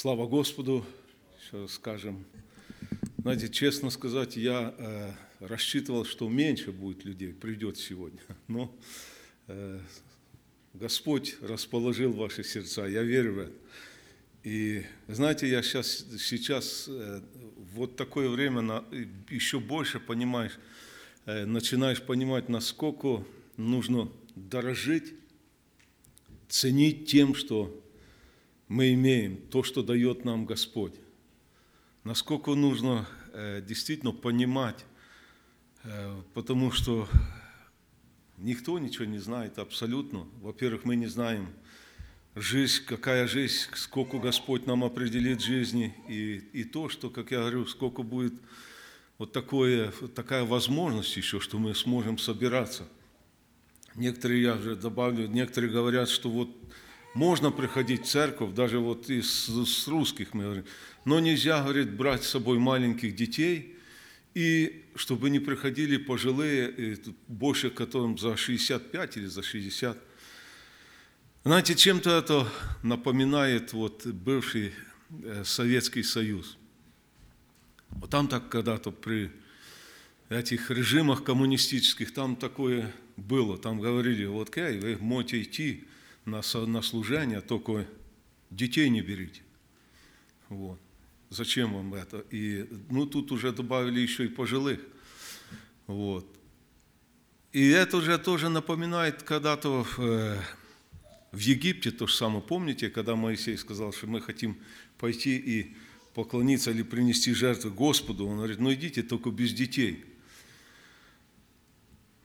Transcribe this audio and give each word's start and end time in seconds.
Слава 0.00 0.28
Господу, 0.28 0.86
еще 1.40 1.66
скажем. 1.66 2.24
Знаете, 3.16 3.48
честно 3.48 3.90
сказать, 3.90 4.36
я 4.36 4.72
э, 4.78 5.10
рассчитывал, 5.40 6.04
что 6.04 6.28
меньше 6.28 6.70
будет 6.70 7.04
людей, 7.04 7.32
придет 7.32 7.78
сегодня. 7.78 8.20
Но 8.46 8.72
э, 9.48 9.80
Господь 10.72 11.36
расположил 11.40 12.12
ваши 12.12 12.44
сердца, 12.44 12.86
я 12.86 13.02
верю 13.02 13.34
в 13.34 13.38
это. 13.40 13.52
И 14.44 14.84
знаете, 15.08 15.48
я 15.48 15.64
сейчас, 15.64 16.06
сейчас 16.16 16.84
э, 16.86 17.20
вот 17.74 17.96
такое 17.96 18.28
время 18.28 18.60
на, 18.60 18.84
еще 19.28 19.58
больше 19.58 19.98
понимаешь, 19.98 20.60
э, 21.26 21.44
начинаешь 21.44 22.00
понимать, 22.00 22.48
насколько 22.48 23.24
нужно 23.56 24.08
дорожить, 24.36 25.12
ценить 26.48 27.06
тем, 27.06 27.34
что 27.34 27.84
мы 28.68 28.92
имеем, 28.92 29.36
то, 29.36 29.62
что 29.62 29.82
дает 29.82 30.24
нам 30.24 30.44
Господь. 30.44 30.94
Насколько 32.04 32.54
нужно 32.54 33.06
э, 33.32 33.62
действительно 33.66 34.12
понимать, 34.12 34.84
э, 35.84 36.22
потому 36.34 36.70
что 36.70 37.08
никто 38.36 38.78
ничего 38.78 39.06
не 39.06 39.18
знает 39.18 39.58
абсолютно. 39.58 40.26
Во-первых, 40.40 40.84
мы 40.84 40.96
не 40.96 41.06
знаем 41.06 41.48
жизнь, 42.36 42.84
какая 42.86 43.26
жизнь, 43.26 43.68
сколько 43.74 44.18
Господь 44.18 44.66
нам 44.66 44.84
определит 44.84 45.40
жизни, 45.40 45.94
и, 46.06 46.36
и 46.52 46.64
то, 46.64 46.88
что, 46.88 47.10
как 47.10 47.30
я 47.30 47.40
говорю, 47.40 47.66
сколько 47.66 48.02
будет 48.02 48.34
вот 49.16 49.32
такое, 49.32 49.92
такая 50.14 50.44
возможность 50.44 51.16
еще, 51.16 51.40
что 51.40 51.58
мы 51.58 51.74
сможем 51.74 52.18
собираться. 52.18 52.86
Некоторые, 53.94 54.42
я 54.42 54.54
уже 54.54 54.76
добавлю, 54.76 55.26
некоторые 55.26 55.72
говорят, 55.72 56.08
что 56.08 56.30
вот 56.30 56.50
можно 57.18 57.50
приходить 57.50 58.06
в 58.06 58.08
церковь, 58.08 58.54
даже 58.54 58.78
вот 58.78 59.10
из 59.10 59.48
с 59.48 59.88
русских 59.88 60.34
мы 60.34 60.44
говорим, 60.44 60.64
но 61.04 61.18
нельзя, 61.18 61.60
говорит, 61.62 61.90
брать 61.90 62.22
с 62.22 62.28
собой 62.28 62.60
маленьких 62.60 63.16
детей, 63.16 63.76
и 64.34 64.84
чтобы 64.94 65.28
не 65.28 65.40
приходили 65.40 65.96
пожилые, 65.96 66.96
больше 67.26 67.70
которым 67.70 68.16
за 68.18 68.36
65 68.36 69.16
или 69.16 69.26
за 69.26 69.42
60. 69.42 69.98
Знаете, 71.42 71.74
чем-то 71.74 72.10
это 72.10 72.48
напоминает 72.84 73.72
вот 73.72 74.06
бывший 74.06 74.72
э, 75.24 75.42
Советский 75.44 76.04
Союз. 76.04 76.56
Вот 77.90 78.10
там 78.10 78.28
так 78.28 78.48
когда-то 78.48 78.92
при 78.92 79.32
этих 80.28 80.70
режимах 80.70 81.24
коммунистических, 81.24 82.14
там 82.14 82.36
такое 82.36 82.92
было, 83.16 83.58
там 83.58 83.80
говорили, 83.80 84.24
вот 84.26 84.50
кей, 84.50 84.78
вы 84.78 84.96
можете 85.00 85.42
идти, 85.42 85.84
на, 86.30 86.42
на 86.66 86.82
служение, 86.82 87.40
только 87.40 87.86
детей 88.50 88.88
не 88.88 89.00
берите. 89.00 89.42
Вот. 90.48 90.78
Зачем 91.30 91.74
вам 91.74 91.94
это? 91.94 92.24
И, 92.30 92.66
ну, 92.90 93.06
тут 93.06 93.32
уже 93.32 93.52
добавили 93.52 94.00
еще 94.00 94.24
и 94.24 94.28
пожилых. 94.28 94.80
Вот. 95.86 96.26
И 97.52 97.68
это 97.68 97.96
уже 97.96 98.18
тоже 98.18 98.48
напоминает 98.48 99.22
когда-то 99.22 99.84
в, 99.84 99.98
э, 100.00 100.40
в 101.32 101.38
Египте, 101.38 101.90
то 101.90 102.06
же 102.06 102.14
самое, 102.14 102.42
помните, 102.42 102.90
когда 102.90 103.16
Моисей 103.16 103.56
сказал, 103.56 103.92
что 103.92 104.06
мы 104.06 104.20
хотим 104.20 104.58
пойти 104.98 105.36
и 105.36 105.76
поклониться 106.14 106.70
или 106.70 106.82
принести 106.82 107.32
жертву 107.32 107.70
Господу, 107.70 108.26
он 108.26 108.36
говорит, 108.38 108.58
ну 108.58 108.72
идите 108.72 109.02
только 109.02 109.30
без 109.30 109.52
детей. 109.52 110.04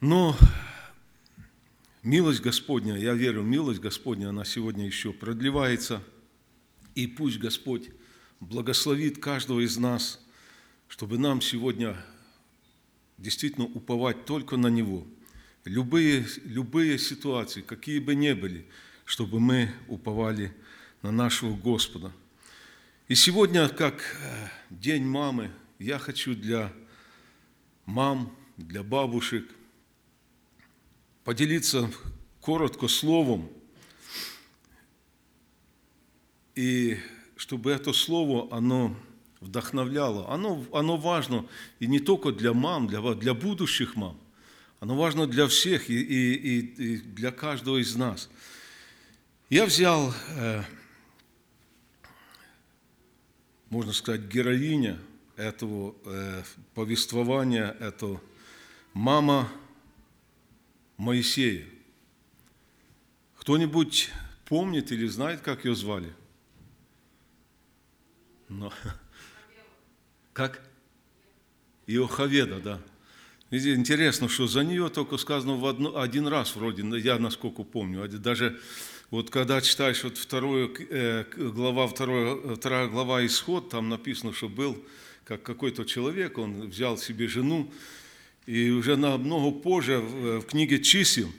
Но 0.01 0.35
Милость 2.03 2.41
Господня, 2.41 2.97
я 2.97 3.13
верю, 3.13 3.43
милость 3.43 3.79
Господня, 3.79 4.27
она 4.27 4.43
сегодня 4.43 4.85
еще 4.85 5.13
продлевается. 5.13 6.03
И 6.95 7.07
пусть 7.07 7.39
Господь 7.39 7.91
благословит 8.41 9.19
каждого 9.19 9.61
из 9.61 9.77
нас, 9.77 10.21
чтобы 10.89 11.17
нам 11.17 11.39
сегодня 11.39 11.95
действительно 13.17 13.67
уповать 13.67 14.25
только 14.25 14.57
на 14.57 14.67
Него. 14.67 15.07
Любые, 15.63 16.27
любые 16.43 16.99
ситуации, 16.99 17.61
какие 17.61 17.99
бы 17.99 18.15
ни 18.15 18.33
были, 18.33 18.65
чтобы 19.05 19.39
мы 19.39 19.71
уповали 19.87 20.53
на 21.03 21.11
нашего 21.11 21.55
Господа. 21.55 22.11
И 23.07 23.15
сегодня, 23.15 23.69
как 23.69 24.01
э, 24.01 24.49
День 24.69 25.05
мамы, 25.05 25.51
я 25.79 25.99
хочу 25.99 26.35
для 26.35 26.73
мам, 27.85 28.37
для 28.57 28.83
бабушек– 28.83 29.49
поделиться 31.23 31.89
коротко 32.41 32.87
словом, 32.87 33.49
и 36.55 36.97
чтобы 37.35 37.71
это 37.71 37.93
слово, 37.93 38.47
оно 38.55 38.95
вдохновляло. 39.39 40.29
Оно, 40.29 40.65
оно 40.71 40.97
важно 40.97 41.45
и 41.79 41.87
не 41.87 41.99
только 41.99 42.31
для 42.31 42.53
мам, 42.53 42.87
для, 42.87 43.01
для 43.15 43.33
будущих 43.33 43.95
мам. 43.95 44.17
Оно 44.79 44.95
важно 44.95 45.27
для 45.27 45.47
всех 45.47 45.89
и, 45.89 46.01
и, 46.01 46.59
и 46.59 46.97
для 46.97 47.31
каждого 47.31 47.77
из 47.81 47.95
нас. 47.95 48.29
Я 49.49 49.65
взял, 49.65 50.13
э, 50.35 50.63
можно 53.69 53.93
сказать, 53.93 54.21
героиня 54.21 54.99
этого 55.35 55.95
э, 56.05 56.43
повествования, 56.73 57.75
это 57.79 58.19
мама 58.93 59.49
Моисея. 61.03 61.65
Кто-нибудь 63.37 64.09
помнит 64.45 64.91
или 64.91 65.05
знает, 65.07 65.41
как 65.41 65.65
ее 65.65 65.75
звали? 65.75 66.13
Но... 68.47 68.71
Как? 70.33 70.61
Иохаведа, 71.85 72.59
да. 72.59 72.81
Видите, 73.51 73.75
интересно, 73.75 74.29
что 74.29 74.47
за 74.47 74.63
нее 74.63 74.89
только 74.89 75.17
сказано 75.17 75.57
в 75.57 75.65
одну, 75.67 75.97
один 75.97 76.25
раз 76.27 76.55
вроде, 76.55 76.83
я 76.99 77.19
насколько 77.19 77.63
помню. 77.63 78.07
Даже 78.07 78.59
вот 79.11 79.29
когда 79.29 79.61
читаешь 79.61 80.03
вот 80.03 80.17
вторую, 80.17 80.73
э, 80.89 81.25
глава, 81.35 81.87
вторая, 81.87 82.55
вторая 82.55 82.87
глава 82.87 83.23
Исход, 83.25 83.69
там 83.69 83.89
написано, 83.89 84.33
что 84.33 84.49
был 84.49 84.83
как 85.25 85.43
какой-то 85.43 85.83
человек, 85.83 86.37
он 86.37 86.69
взял 86.69 86.97
себе 86.97 87.27
жену, 87.27 87.71
и 88.45 88.69
уже 88.69 88.97
намного 88.97 89.51
позже 89.51 89.99
в 89.99 90.41
книге 90.41 90.79
чисел, 90.79 91.31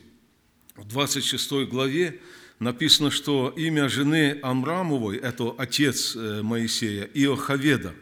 в 0.76 0.86
26 0.86 1.68
главе, 1.68 2.20
написано, 2.58 3.10
что 3.10 3.52
имя 3.56 3.88
жены 3.88 4.38
Амрамовой, 4.42 5.18
это 5.18 5.54
отец 5.56 6.16
э, 6.16 6.42
Моисея, 6.42 7.04
Иохаведа, 7.14 7.94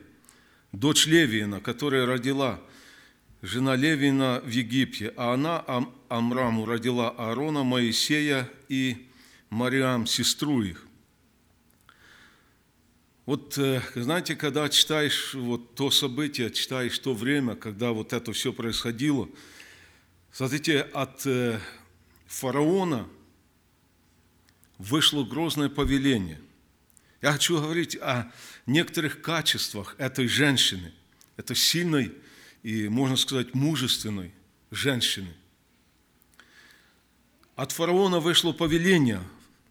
дочь 0.73 1.07
Левиина, 1.07 1.61
которая 1.61 2.07
родила 2.07 2.61
жена 3.43 3.77
Левина 3.77 4.41
в 4.45 4.51
Египте, 4.51 5.13
а 5.17 5.35
она 5.35 5.65
Амраму 6.09 6.65
родила 6.65 7.11
Аарона, 7.11 7.65
Моисея 7.65 8.49
и 8.69 9.09
Мариам, 9.51 10.07
сестру 10.07 10.63
их. 10.63 10.87
Вот 13.25 13.57
э, 13.57 13.81
знаете, 13.95 14.35
когда 14.35 14.69
читаешь 14.69 15.35
вот 15.35 15.77
то 15.77 15.93
событие, 15.93 16.51
читаешь 16.51 16.99
то 16.99 17.15
время, 17.15 17.55
когда 17.55 17.93
вот 17.93 18.13
это 18.13 18.33
все 18.33 18.53
происходило, 18.53 19.29
смотрите, 20.33 20.81
от 20.81 21.25
э, 21.25 21.61
фараона 22.27 23.07
вышло 24.79 25.23
грозное 25.23 25.69
повеление. 25.69 26.41
Я 27.21 27.31
хочу 27.31 27.61
говорить 27.61 27.95
о 27.95 28.33
некоторых 28.67 29.23
качествах 29.23 29.95
этой 29.99 30.27
женщины, 30.27 30.93
это 31.37 31.55
сильной 31.55 32.13
и, 32.65 32.89
можно 32.89 33.17
сказать, 33.17 33.55
мужественной 33.55 34.33
женщины. 34.73 35.33
От 37.55 37.71
фараона 37.71 38.19
вышло 38.19 38.51
повеление, 38.51 39.23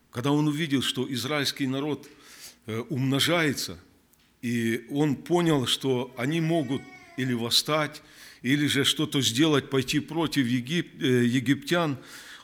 когда 0.09 0.31
он 0.31 0.47
увидел, 0.47 0.81
что 0.81 1.11
израильский 1.13 1.67
народ– 1.67 2.07
умножается, 2.89 3.77
и 4.41 4.85
он 4.89 5.15
понял, 5.15 5.67
что 5.67 6.13
они 6.17 6.41
могут 6.41 6.81
или 7.17 7.33
восстать, 7.33 8.01
или 8.41 8.65
же 8.67 8.83
что-то 8.83 9.21
сделать, 9.21 9.69
пойти 9.69 9.99
против 9.99 10.47
Егип, 10.47 11.01
э, 11.01 11.25
египтян. 11.25 11.97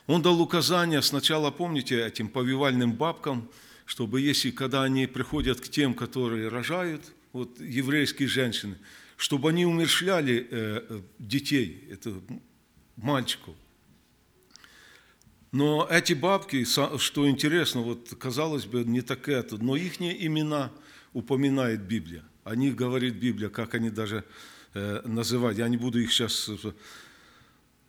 Он 0.06 0.22
дал 0.22 0.40
указания 0.40 1.02
сначала, 1.02 1.50
помните, 1.50 2.06
этим 2.06 2.28
повивальным 2.28 2.92
бабкам, 2.92 3.50
чтобы 3.84 4.20
если, 4.20 4.50
когда 4.50 4.82
они 4.82 5.06
приходят 5.06 5.60
к 5.60 5.68
тем, 5.68 5.94
которые 5.94 6.48
рожают, 6.48 7.02
вот 7.32 7.60
еврейские 7.60 8.28
женщины, 8.28 8.76
чтобы 9.16 9.50
они 9.50 9.66
умершляли 9.66 10.46
э, 10.50 11.00
детей, 11.18 11.84
это 11.90 12.14
мальчиков, 12.96 13.54
но 15.50 15.86
эти 15.90 16.12
бабки, 16.12 16.64
что 16.64 17.28
интересно, 17.28 17.80
вот 17.80 18.14
казалось 18.18 18.66
бы, 18.66 18.84
не 18.84 19.00
так 19.00 19.28
это, 19.28 19.56
но 19.56 19.76
их 19.76 20.00
имена 20.00 20.70
упоминает 21.12 21.82
Библия. 21.82 22.22
О 22.44 22.54
них 22.54 22.76
говорит 22.76 23.14
Библия, 23.14 23.48
как 23.48 23.74
они 23.74 23.90
даже 23.90 24.24
э, 24.74 25.00
называть. 25.04 25.58
Я 25.58 25.68
не 25.68 25.76
буду 25.76 26.00
их 26.00 26.12
сейчас... 26.12 26.48
Э, 26.48 26.72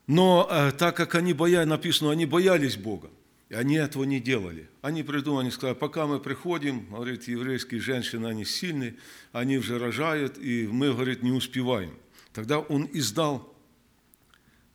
но 0.08 0.48
э, 0.50 0.72
так 0.72 0.96
как 0.96 1.16
они 1.16 1.34
боялись, 1.34 1.70
написано, 1.70 2.12
они 2.12 2.26
боялись 2.26 2.78
Бога. 2.78 3.10
И 3.50 3.56
они 3.56 3.76
этого 3.76 4.04
не 4.04 4.20
делали. 4.20 4.70
Они 4.82 5.04
придумали, 5.04 5.46
они 5.46 5.52
сказали, 5.52 5.76
пока 5.76 6.08
мы 6.08 6.20
приходим, 6.20 6.86
говорит, 6.90 7.28
еврейские 7.28 7.82
женщины, 7.82 8.28
они 8.28 8.46
сильные, 8.46 8.96
они 9.32 9.58
уже 9.58 9.80
рожают, 9.80 10.38
и 10.38 10.68
мы, 10.68 10.94
говорит, 10.94 11.24
не 11.24 11.32
успеваем. 11.32 11.98
Тогда 12.32 12.60
он 12.60 12.88
издал 12.94 13.54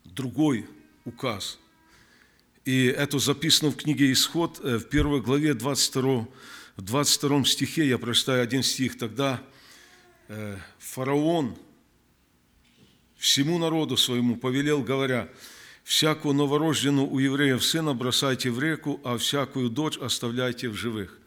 другой 0.05 0.67
указ. 1.05 1.59
И 2.65 2.87
это 2.87 3.19
записано 3.19 3.71
в 3.71 3.77
книге 3.77 4.11
«Исход» 4.11 4.59
э, 4.63 4.79
в 4.79 4.89
первой 4.89 5.21
главе 5.21 5.53
22, 5.53 6.27
в 6.77 6.83
22 6.83 7.45
стихе, 7.45 7.87
я 7.87 7.99
прочитаю 7.99 8.43
один 8.43 8.63
стих, 8.63 8.97
тогда 8.97 9.43
э, 10.29 10.57
фараон 10.79 11.59
всему 13.17 13.59
народу 13.59 13.99
своему 13.99 14.37
повелел, 14.37 14.83
говоря, 14.83 15.29
всякую 15.83 16.35
новорожденную 16.35 17.07
у 17.07 17.19
евреев 17.19 17.63
сына 17.63 17.93
бросайте 17.93 18.51
в 18.51 18.59
реку, 18.59 18.99
а 19.05 19.19
всякую 19.19 19.69
дочь 19.69 19.99
оставляйте 19.99 20.71
в 20.71 20.75
живых. 20.75 21.21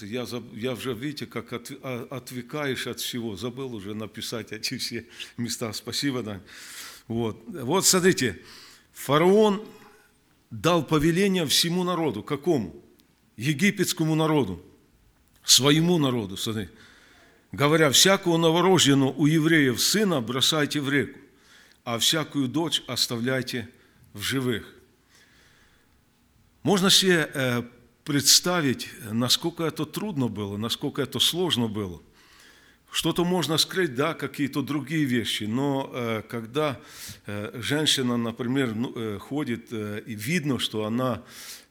Я, 0.00 0.26
я 0.54 0.72
уже, 0.72 0.94
видите, 0.94 1.26
как 1.26 1.52
от, 1.52 1.72
а, 1.82 2.06
отвлекаешь 2.10 2.86
от 2.86 3.00
всего. 3.00 3.36
Забыл 3.36 3.74
уже 3.74 3.94
написать 3.94 4.52
эти 4.52 4.78
все 4.78 5.06
места. 5.36 5.72
Спасибо, 5.72 6.22
Дань. 6.22 6.40
Вот. 7.08 7.42
вот 7.48 7.84
смотрите, 7.84 8.40
фараон 8.94 9.62
дал 10.50 10.82
повеление 10.82 11.46
всему 11.46 11.84
народу. 11.84 12.22
Какому? 12.22 12.74
Египетскому 13.36 14.14
народу. 14.14 14.62
Своему 15.44 15.98
народу. 15.98 16.36
Смотрите. 16.38 16.70
Говоря, 17.52 17.90
всякую 17.90 18.38
новорожденную 18.38 19.12
у 19.16 19.26
евреев 19.26 19.80
сына 19.80 20.20
бросайте 20.20 20.80
в 20.80 20.88
реку 20.88 21.18
а 21.84 21.98
всякую 21.98 22.48
дочь 22.48 22.82
оставляйте 22.86 23.68
в 24.14 24.22
живых. 24.22 24.74
Можно 26.62 26.88
себе 26.88 27.30
э, 27.32 27.62
представить, 28.04 28.88
насколько 29.10 29.64
это 29.64 29.84
трудно 29.84 30.28
было, 30.28 30.56
насколько 30.56 31.02
это 31.02 31.18
сложно 31.18 31.68
было. 31.68 32.00
Что-то 32.94 33.24
можно 33.24 33.58
скрыть, 33.58 33.96
да, 33.96 34.14
какие-то 34.14 34.62
другие 34.62 35.04
вещи, 35.04 35.44
но 35.44 35.90
э, 35.92 36.22
когда 36.28 36.78
э, 37.26 37.50
женщина, 37.60 38.16
например, 38.16 38.74
ну, 38.74 39.18
ходит 39.18 39.72
и 39.72 40.14
видно, 40.14 40.60
что 40.60 40.84
она 40.84 41.22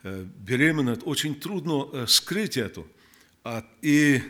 беременна, 0.03 0.99
очень 1.05 1.33
трудно 1.33 2.05
скрыть 2.07 2.57
это. 2.57 2.83
А, 3.45 3.65
и 3.81 4.21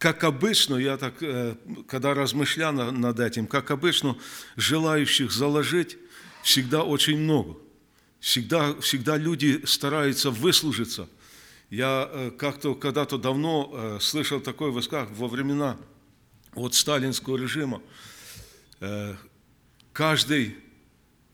как 0.00 0.24
обычно, 0.24 0.76
я 0.76 0.96
так, 0.96 1.22
э, 1.22 1.56
когда 1.86 2.14
размышлял 2.14 2.72
над 2.72 3.20
этим, 3.20 3.46
как 3.46 3.70
обычно, 3.70 4.16
желающих 4.56 5.30
заложить 5.30 5.98
всегда 6.42 6.84
очень 6.84 7.18
много. 7.18 7.58
Всегда, 8.18 8.74
всегда 8.80 9.18
люди 9.18 9.60
стараются 9.66 10.30
выслужиться. 10.30 11.06
Я 11.68 12.08
э, 12.10 12.30
как-то 12.30 12.74
когда-то 12.74 13.18
давно 13.18 13.70
э, 13.72 13.98
слышал 14.00 14.40
такой 14.40 14.70
высказывание 14.70 15.20
во 15.20 15.28
времена 15.28 15.76
вот 16.54 16.74
сталинского 16.74 17.36
режима. 17.36 17.82
Каждый 19.92 20.56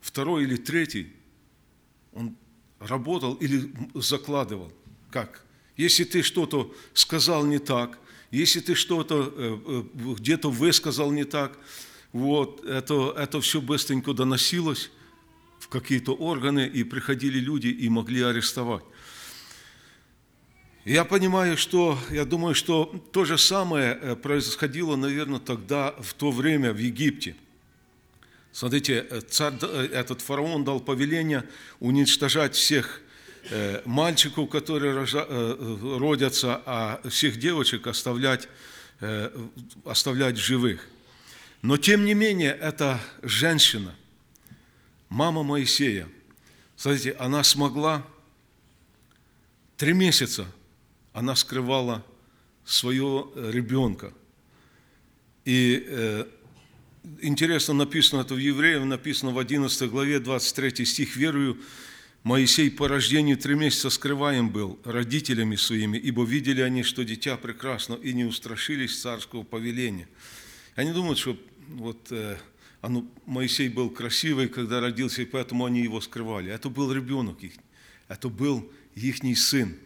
второй 0.01 0.45
или 0.45 0.57
третий, 0.57 1.13
он 2.13 2.37
работал 2.79 3.35
или 3.35 3.73
закладывал. 3.95 4.73
Как? 5.11 5.45
Если 5.77 6.05
ты 6.05 6.23
что-то 6.23 6.75
сказал 6.95 7.45
не 7.45 7.59
так– 7.59 7.99
если 8.31 8.61
ты 8.61 8.75
что-то 8.75 9.33
э, 9.35 9.59
э, 9.67 10.15
где-то 10.15 10.51
высказал 10.51 11.11
не 11.13 11.25
так, 11.25 11.59
вот, 12.13 12.65
это, 12.65 13.15
это 13.17 13.41
все 13.41 13.61
быстренько 13.61 14.13
доносилось 14.13 14.91
в 15.59 15.69
какие-то 15.69 16.15
органы, 16.15 16.67
и 16.67 16.85
приходили 16.85 17.39
люди 17.39 17.69
и 17.69 17.89
могли 17.89 18.23
арестовать. 18.23 18.85
Я 20.87 21.05
понимаю, 21.05 21.59
что, 21.59 21.99
я 22.11 22.25
думаю, 22.25 22.55
что 22.55 22.87
то 23.12 23.27
же 23.27 23.37
самое 23.37 23.99
э, 24.00 24.17
происходило, 24.17 24.97
наверное, 24.97 25.41
тогда, 25.41 25.94
в 26.00 26.15
то 26.15 26.31
время 26.31 26.73
в 26.73 26.79
Египте. 26.79 27.37
Смотрите, 28.53 29.05
царь, 29.29 29.53
этот 29.93 30.23
фараон 30.23 30.65
дал 30.65 30.81
повеление 30.81 31.44
уничтожать 31.81 32.55
всех 32.55 33.03
Э, 33.49 33.81
мальчиков, 33.85 34.50
которые 34.50 35.06
э, 35.06 35.99
родятся, 35.99 36.61
а 36.67 37.00
всех 37.09 37.39
девочек 37.39 37.87
оставлять, 37.87 38.49
э, 39.00 39.31
оставлять 39.85 40.37
живых. 40.37 40.89
Но 41.62 41.77
тем 41.77 42.05
не 42.05 42.15
менее, 42.15 42.50
эта 42.50 43.00
женщина, 43.23 43.94
мама 45.09 45.44
Моисея, 45.44 46.09
смотрите, 46.77 47.12
она 47.21 47.44
смогла 47.44 48.05
три 49.77 49.93
месяца, 49.93 50.47
она 51.17 51.35
скрывала 51.35 52.05
своего 52.67 53.33
ребенка. 53.35 54.13
И 55.47 56.27
интересно 57.23 57.73
написано 57.73 58.21
это 58.21 58.35
в 58.35 58.39
Евреев, 58.39 58.85
написано 58.85 59.31
в 59.31 59.39
11 59.39 59.91
главе, 59.91 60.21
23 60.21 60.85
стих, 60.85 61.17
«Верую, 61.17 61.59
Моисей 62.23 62.71
по 62.71 62.87
рождению 62.87 63.39
три 63.39 63.55
месяца 63.55 63.89
скрываем 63.89 64.51
был 64.51 64.79
родителями 64.85 65.57
своими, 65.57 65.97
ибо 65.97 66.23
видели 66.25 66.61
они, 66.61 66.83
что 66.83 67.03
дитя 67.03 67.39
прекрасно, 67.39 67.95
и 67.95 68.13
не 68.13 68.25
устрашились 68.27 69.01
царского 69.01 69.43
повеления. 69.43 70.09
Они 70.75 70.93
думают, 70.93 71.19
что 71.19 71.39
вот 71.69 72.09
э, 72.11 72.37
оно, 72.83 73.07
Моисей 73.25 73.71
был 73.71 73.89
красивый, 73.89 74.49
когда 74.49 74.81
родился, 74.81 75.23
и 75.23 75.25
поэтому 75.25 75.65
они 75.65 75.81
его 75.81 76.01
скрывали. 76.03 76.53
Это 76.53 76.69
был 76.69 76.93
ребенок 76.93 77.43
их, 77.43 77.53
это 78.09 78.29
был 78.29 78.71
ихний 78.97 79.37
сын. 79.37 79.79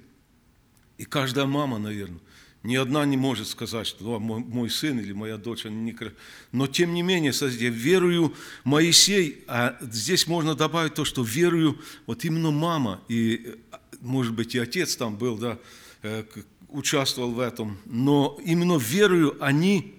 И 1.01 1.07
каждая 1.07 1.47
мама, 1.47 1.79
наверное, 1.79 2.21
ни 2.63 2.77
одна 2.77 3.07
не 3.07 3.17
может 3.17 3.49
сказать, 3.49 3.87
что 3.87 4.21
мой, 4.21 4.41
мой 4.41 4.69
сын 4.69 5.01
или 5.01 5.15
моя 5.15 5.39
дочь, 5.39 5.65
они 5.65 5.77
не 5.77 5.97
Но 6.53 6.67
тем 6.67 6.93
не 6.93 7.01
менее, 7.01 7.33
я 7.41 7.71
верую 7.71 8.35
Моисей, 8.65 9.43
а 9.47 9.79
здесь 9.81 10.27
можно 10.27 10.55
добавить 10.55 10.93
то, 10.93 11.07
что 11.07 11.23
верую 11.23 11.81
вот 12.05 12.27
именно 12.27 12.51
мама, 12.51 13.01
и, 13.09 13.57
может 14.03 14.35
быть, 14.35 14.55
и 14.55 14.59
отец 14.59 14.95
там 14.95 15.17
был, 15.17 15.39
да, 15.39 15.59
э, 16.03 16.23
участвовал 16.69 17.31
в 17.31 17.41
этом, 17.41 17.79
но 17.87 18.39
именно 18.45 18.77
верую 18.77 19.43
они 19.43 19.95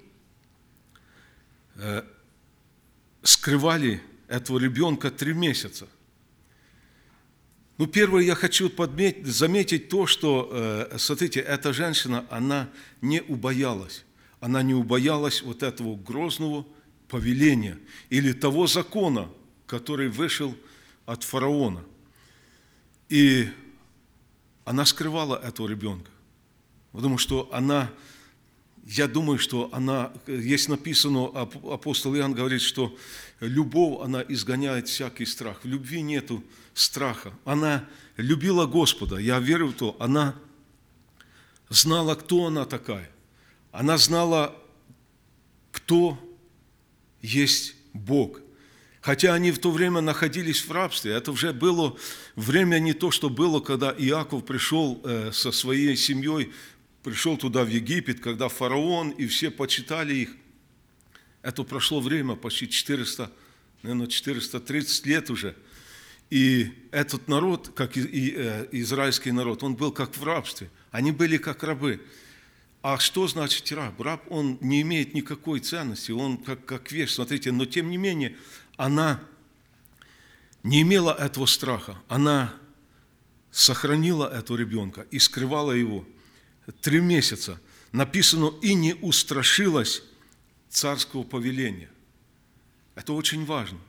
э, 1.77 2.03
скрывали 3.23 4.03
этого 4.27 4.59
ребенка 4.59 5.09
три 5.09 5.33
месяца– 5.33 5.87
ну, 7.77 7.87
первое, 7.87 8.21
я 8.23 8.35
хочу 8.35 8.69
подметить, 8.69 9.25
заметить 9.25 9.89
то, 9.89 10.05
что, 10.05 10.49
э, 10.51 10.97
смотрите, 10.97 11.39
эта 11.39 11.73
женщина, 11.73 12.25
она 12.29 12.69
не 13.01 13.21
убоялась. 13.21 14.05
Она 14.39 14.63
не 14.63 14.73
убоялась 14.73 15.41
вот 15.41 15.63
этого 15.63 15.95
грозного 15.95 16.65
повеления 17.07 17.77
или 18.09 18.33
того 18.33 18.67
закона, 18.67 19.29
который 19.65 20.09
вышел 20.09 20.55
от 21.05 21.23
фараона. 21.23 21.83
И 23.09 23.49
она 24.63 24.85
скрывала 24.85 25.35
этого 25.35 25.67
ребенка, 25.67 26.09
потому 26.91 27.17
что 27.17 27.49
она, 27.51 27.91
я 28.85 29.07
думаю, 29.07 29.37
что 29.37 29.69
она, 29.71 30.11
есть 30.27 30.69
написано, 30.69 31.27
апостол 31.27 32.15
Иоанн 32.15 32.33
говорит, 32.33 32.61
что 32.61 32.95
любовь, 33.39 34.03
она 34.03 34.23
изгоняет 34.27 34.87
всякий 34.87 35.25
страх. 35.25 35.63
В 35.63 35.67
любви 35.67 36.01
нету 36.01 36.43
страха. 36.73 37.33
Она 37.45 37.87
любила 38.17 38.65
Господа. 38.65 39.17
Я 39.17 39.39
верю 39.39 39.67
в 39.67 39.73
то. 39.73 39.95
Она 39.99 40.35
знала, 41.69 42.15
кто 42.15 42.47
она 42.47 42.65
такая. 42.65 43.09
Она 43.71 43.97
знала, 43.97 44.55
кто 45.71 46.17
есть 47.21 47.75
Бог. 47.93 48.41
Хотя 48.99 49.33
они 49.33 49.51
в 49.51 49.59
то 49.59 49.71
время 49.71 50.01
находились 50.01 50.63
в 50.63 50.71
рабстве. 50.71 51.13
Это 51.13 51.31
уже 51.31 51.53
было 51.53 51.97
время 52.35 52.79
не 52.79 52.93
то, 52.93 53.09
что 53.09 53.29
было, 53.29 53.59
когда 53.59 53.91
Иаков 53.97 54.45
пришел 54.45 55.01
э, 55.03 55.31
со 55.33 55.51
своей 55.51 55.95
семьей, 55.95 56.51
пришел 57.03 57.37
туда 57.37 57.63
в 57.63 57.69
Египет, 57.69 58.19
когда 58.19 58.47
фараон 58.47 59.09
и 59.11 59.27
все 59.27 59.51
почитали 59.51 60.15
их. 60.15 60.29
Это 61.41 61.63
прошло 61.63 61.99
время, 61.99 62.35
почти 62.35 62.69
400, 62.69 63.31
наверное, 63.83 64.07
430 64.07 65.05
лет 65.05 65.29
уже– 65.29 65.55
и 66.31 66.71
этот 66.91 67.27
народ, 67.27 67.71
как 67.75 67.97
и 67.97 68.33
э, 68.35 68.67
израильский 68.71 69.33
народ, 69.33 69.63
он 69.63 69.75
был 69.75 69.91
как 69.91 70.15
в 70.15 70.23
рабстве. 70.23 70.69
Они 70.89 71.11
были 71.11 71.35
как 71.35 71.61
рабы. 71.61 72.01
А 72.81 72.97
что 72.97 73.27
значит 73.27 73.69
раб? 73.73 73.99
Раб, 73.99 74.23
он 74.31 74.57
не 74.61 74.81
имеет 74.81 75.13
никакой 75.13 75.59
ценности, 75.59 76.11
он 76.11 76.37
как, 76.37 76.65
как 76.65 76.91
вещь, 76.91 77.11
смотрите, 77.11 77.51
но 77.51 77.65
тем 77.65 77.89
не 77.89 77.97
менее, 77.97 78.37
она 78.77 79.21
не 80.63 80.81
имела 80.81 81.13
этого 81.13 81.45
страха, 81.45 82.01
она 82.07 82.53
сохранила 83.51 84.25
этого 84.25 84.57
ребенка 84.57 85.05
и 85.11 85.19
скрывала 85.19 85.73
его 85.73 86.07
три 86.81 86.99
месяца. 86.99 87.59
Написано, 87.91 88.53
и 88.61 88.73
не 88.73 88.93
устрашилась 88.95 90.03
царского 90.69 91.23
повеления. 91.23 91.89
Это 92.95 93.13
очень 93.13 93.45
важно. 93.45 93.79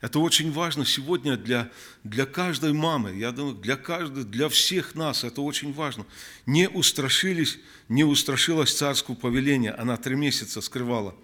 Это 0.00 0.18
очень 0.18 0.52
важно 0.52 0.84
сегодня 0.84 1.36
для, 1.36 1.70
для 2.04 2.26
каждой 2.26 2.72
мамы, 2.74 3.14
я 3.16 3.32
думаю, 3.32 3.54
для, 3.54 3.76
каждой, 3.76 4.24
для 4.24 4.48
всех 4.48 4.94
нас 4.94 5.24
это 5.24 5.40
очень 5.40 5.72
важно. 5.72 6.06
Не 6.44 6.68
устрашились, 6.68 7.58
не 7.88 8.04
устрашилось 8.04 8.76
царского 8.76 9.14
повеления, 9.14 9.72
она 9.72 9.96
три 9.96 10.14
месяца 10.14 10.60
скрывала. 10.60 11.14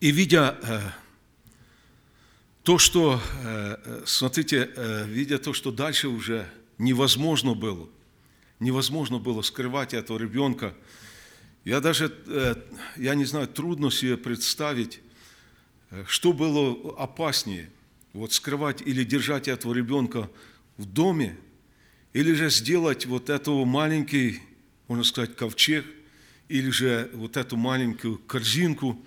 И 0.00 0.10
видя 0.10 0.58
э, 0.62 0.80
то, 2.62 2.78
что, 2.78 3.20
э, 3.42 3.76
э 3.84 4.02
смотрите, 4.06 4.70
э, 4.74 5.06
видя 5.06 5.38
то, 5.38 5.52
что 5.52 5.70
дальше 5.70 6.08
уже 6.08 6.50
невозможно 6.78 7.54
было, 7.54 7.88
невозможно 8.60 9.18
было 9.18 9.42
скрывать 9.42 9.94
этого 9.94 10.18
ребенка, 10.18 10.74
я 11.64 11.80
даже, 11.80 12.12
э, 12.26 12.54
я 12.96 13.14
не 13.14 13.24
знаю, 13.24 13.48
трудно 13.48 13.90
себе 13.90 14.16
представить, 14.16 15.00
Э, 15.90 16.04
что 16.06 16.32
было 16.32 16.94
опаснее? 16.98 17.70
Вот 18.12 18.32
скрывать 18.32 18.82
или 18.82 19.04
держать 19.04 19.46
этого 19.46 19.74
ребенка 19.74 20.30
в 20.78 20.86
доме, 20.86 21.36
или 22.12 22.32
же 22.32 22.50
сделать 22.50 23.06
вот 23.06 23.28
этого 23.28 23.64
маленький, 23.64 24.40
можно 24.88 25.04
сказать, 25.04 25.36
ковчег, 25.36 25.84
или 26.48 26.70
же 26.70 27.10
вот 27.14 27.36
эту 27.36 27.56
маленькую 27.56 28.18
корзинку 28.18 29.04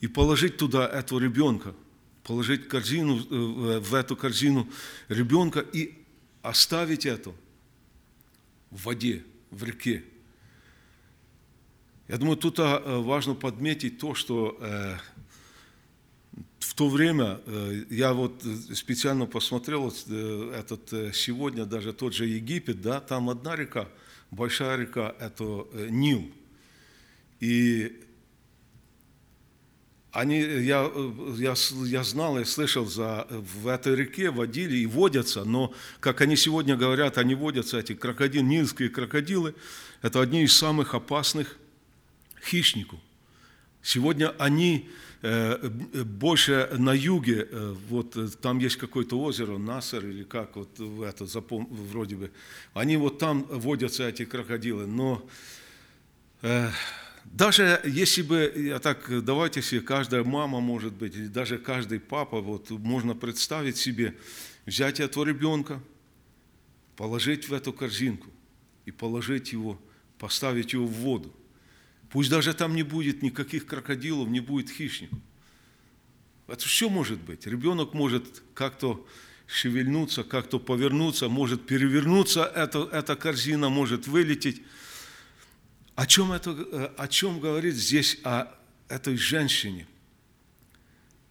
и 0.00 0.06
положить 0.08 0.56
туда 0.58 0.86
этого 0.86 1.20
ребенка, 1.20 1.74
положить 2.22 2.68
корзину, 2.68 3.18
э, 3.18 3.78
в 3.80 3.94
эту 3.94 4.14
корзину 4.16 4.68
ребенка 5.08 5.60
и 5.60 5.94
оставить 6.42 7.06
это 7.06 7.32
в 8.70 8.84
воде, 8.84 9.24
в 9.50 9.64
реке. 9.64 10.04
Я 12.08 12.16
думаю, 12.16 12.36
тут 12.36 12.58
а, 12.58 13.00
важно 13.00 13.34
подметить 13.34 13.98
то, 13.98 14.14
что 14.14 14.56
э, 14.60 14.96
в 16.58 16.74
то 16.74 16.88
время, 16.88 17.40
э, 17.46 17.84
я 17.90 18.12
вот 18.12 18.42
специально 18.74 19.26
посмотрел, 19.26 19.92
э, 20.08 20.54
этот, 20.58 20.92
э, 20.92 21.12
сегодня 21.12 21.64
даже 21.64 21.92
тот 21.92 22.14
же 22.14 22.26
Египет, 22.26 22.82
да, 22.82 23.00
там 23.00 23.30
одна 23.30 23.56
река, 23.56 23.88
большая 24.30 24.76
река, 24.76 25.14
это 25.18 25.66
Нил. 25.90 26.30
И 27.40 28.00
они, 30.12 30.40
я, 30.40 30.90
я, 31.36 31.54
я 31.84 32.04
знал 32.04 32.38
и 32.38 32.44
слышал, 32.44 32.86
за, 32.86 33.26
в 33.30 33.66
этой 33.66 33.94
реке 33.94 34.30
водили 34.30 34.76
и 34.76 34.86
водятся, 34.86 35.44
но, 35.44 35.72
как 36.00 36.20
они 36.20 36.36
сегодня 36.36 36.76
говорят, 36.76 37.18
они 37.18 37.34
водятся, 37.34 37.78
эти 37.78 37.94
крокодилы, 37.94 38.44
нильские 38.44 38.88
крокодилы, 38.88 39.54
это 40.02 40.20
одни 40.20 40.42
из 40.44 40.56
самых 40.56 40.94
опасных 40.94 41.56
хищников. 42.42 42.98
Сегодня 43.82 44.34
они 44.38 44.88
Э, 45.20 45.68
больше 45.68 46.68
на 46.78 46.94
юге, 46.94 47.48
э, 47.50 47.74
вот 47.88 48.16
э, 48.16 48.28
там 48.40 48.58
есть 48.58 48.76
какое-то 48.76 49.18
озеро, 49.18 49.58
Насер 49.58 50.06
или 50.06 50.22
как, 50.22 50.54
вот 50.54 50.78
это 50.78 51.26
запом... 51.26 51.66
вроде 51.70 52.14
бы, 52.14 52.30
они 52.72 52.96
вот 52.96 53.18
там 53.18 53.42
водятся, 53.50 54.08
эти 54.08 54.24
крокодилы, 54.24 54.86
но 54.86 55.26
даже 57.32 57.80
если 57.84 58.22
бы, 58.22 58.78
так, 58.82 59.24
давайте 59.24 59.62
себе, 59.62 59.80
каждая 59.80 60.24
мама, 60.24 60.60
может 60.60 60.94
быть, 60.94 61.14
или 61.14 61.26
даже 61.26 61.58
каждый 61.58 62.00
папа, 62.00 62.40
вот 62.40 62.70
можно 62.70 63.14
представить 63.14 63.76
себе, 63.76 64.16
взять 64.66 65.00
этого 65.00 65.24
ребенка, 65.24 65.80
положить 66.96 67.48
в 67.48 67.52
эту 67.52 67.72
корзинку 67.72 68.28
и 68.86 68.90
положить 68.90 69.52
его, 69.52 69.80
поставить 70.18 70.72
его 70.72 70.86
в 70.86 70.92
воду. 70.92 71.32
Пусть 72.10 72.30
даже 72.30 72.54
там 72.54 72.74
не 72.74 72.82
будет 72.82 73.22
никаких 73.22 73.66
крокодилов, 73.66 74.28
не 74.28 74.40
будет 74.40 74.70
хищников. 74.70 75.18
Это 76.46 76.64
все 76.66 76.88
может 76.88 77.20
быть. 77.20 77.46
Ребенок 77.46 77.92
может 77.92 78.42
как-то 78.54 79.06
шевельнуться, 79.46 80.24
как-то 80.24 80.58
повернуться, 80.58 81.28
может 81.28 81.66
перевернуться, 81.66 82.44
эта, 82.44 82.88
эта 82.90 83.16
корзина 83.16 83.68
может 83.68 84.06
вылететь. 84.06 84.62
О 85.98 86.06
чем, 86.06 86.30
это, 86.30 86.52
о 86.96 87.08
чем 87.08 87.40
говорит 87.40 87.74
здесь 87.74 88.20
о 88.22 88.46
этой 88.88 89.16
женщине? 89.16 89.88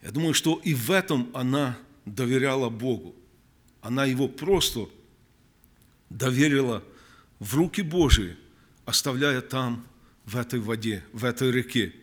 Я 0.02 0.12
думаю, 0.12 0.34
что 0.34 0.60
и 0.62 0.74
в 0.74 0.92
этом 0.92 1.32
она 1.34 1.78
доверяла 2.04 2.70
Богу. 2.70 3.16
Она 3.80 4.04
его 4.04 4.28
просто 4.28 4.90
доверила 6.10 6.84
в 7.40 7.56
руки 7.56 7.82
Божии, 7.82 8.36
оставляя 8.84 9.40
там 9.40 9.88
в 10.26 10.36
этой 10.36 10.60
воде, 10.60 11.02
в 11.14 11.24
этой 11.24 11.50
реке. 11.50 11.94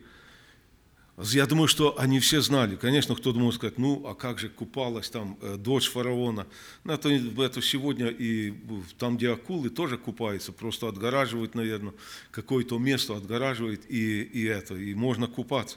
Я 1.17 1.47
думаю, 1.47 1.69
что 1.69 1.97
они 1.99 2.19
все 2.19 2.41
знали. 2.41 2.75
Конечно, 2.75 3.15
кто 3.15 3.33
думал 3.33 3.53
сказать, 3.53 3.79
ну, 3.79 4.05
а 4.05 4.17
как 4.17 4.41
же 4.41 4.49
купалась 4.49 5.09
там 5.11 5.39
э, 5.41 5.57
дочь 5.57 5.89
фараона? 5.89 6.45
Ну, 6.83 6.93
это, 6.93 7.09
это 7.09 7.63
сегодня 7.63 8.09
и 8.09 8.53
там, 8.99 9.17
где 9.17 9.31
акулы, 9.31 9.71
тоже 9.71 9.97
купаются, 9.97 10.53
просто 10.53 10.89
отгораживают, 10.89 11.55
наверное, 11.55 11.95
какое-то 12.33 12.79
место 12.79 13.17
отгораживает, 13.17 13.89
и, 13.89 14.23
и 14.23 14.45
это, 14.45 14.75
и 14.75 14.93
можно 14.95 15.29
купаться. 15.29 15.77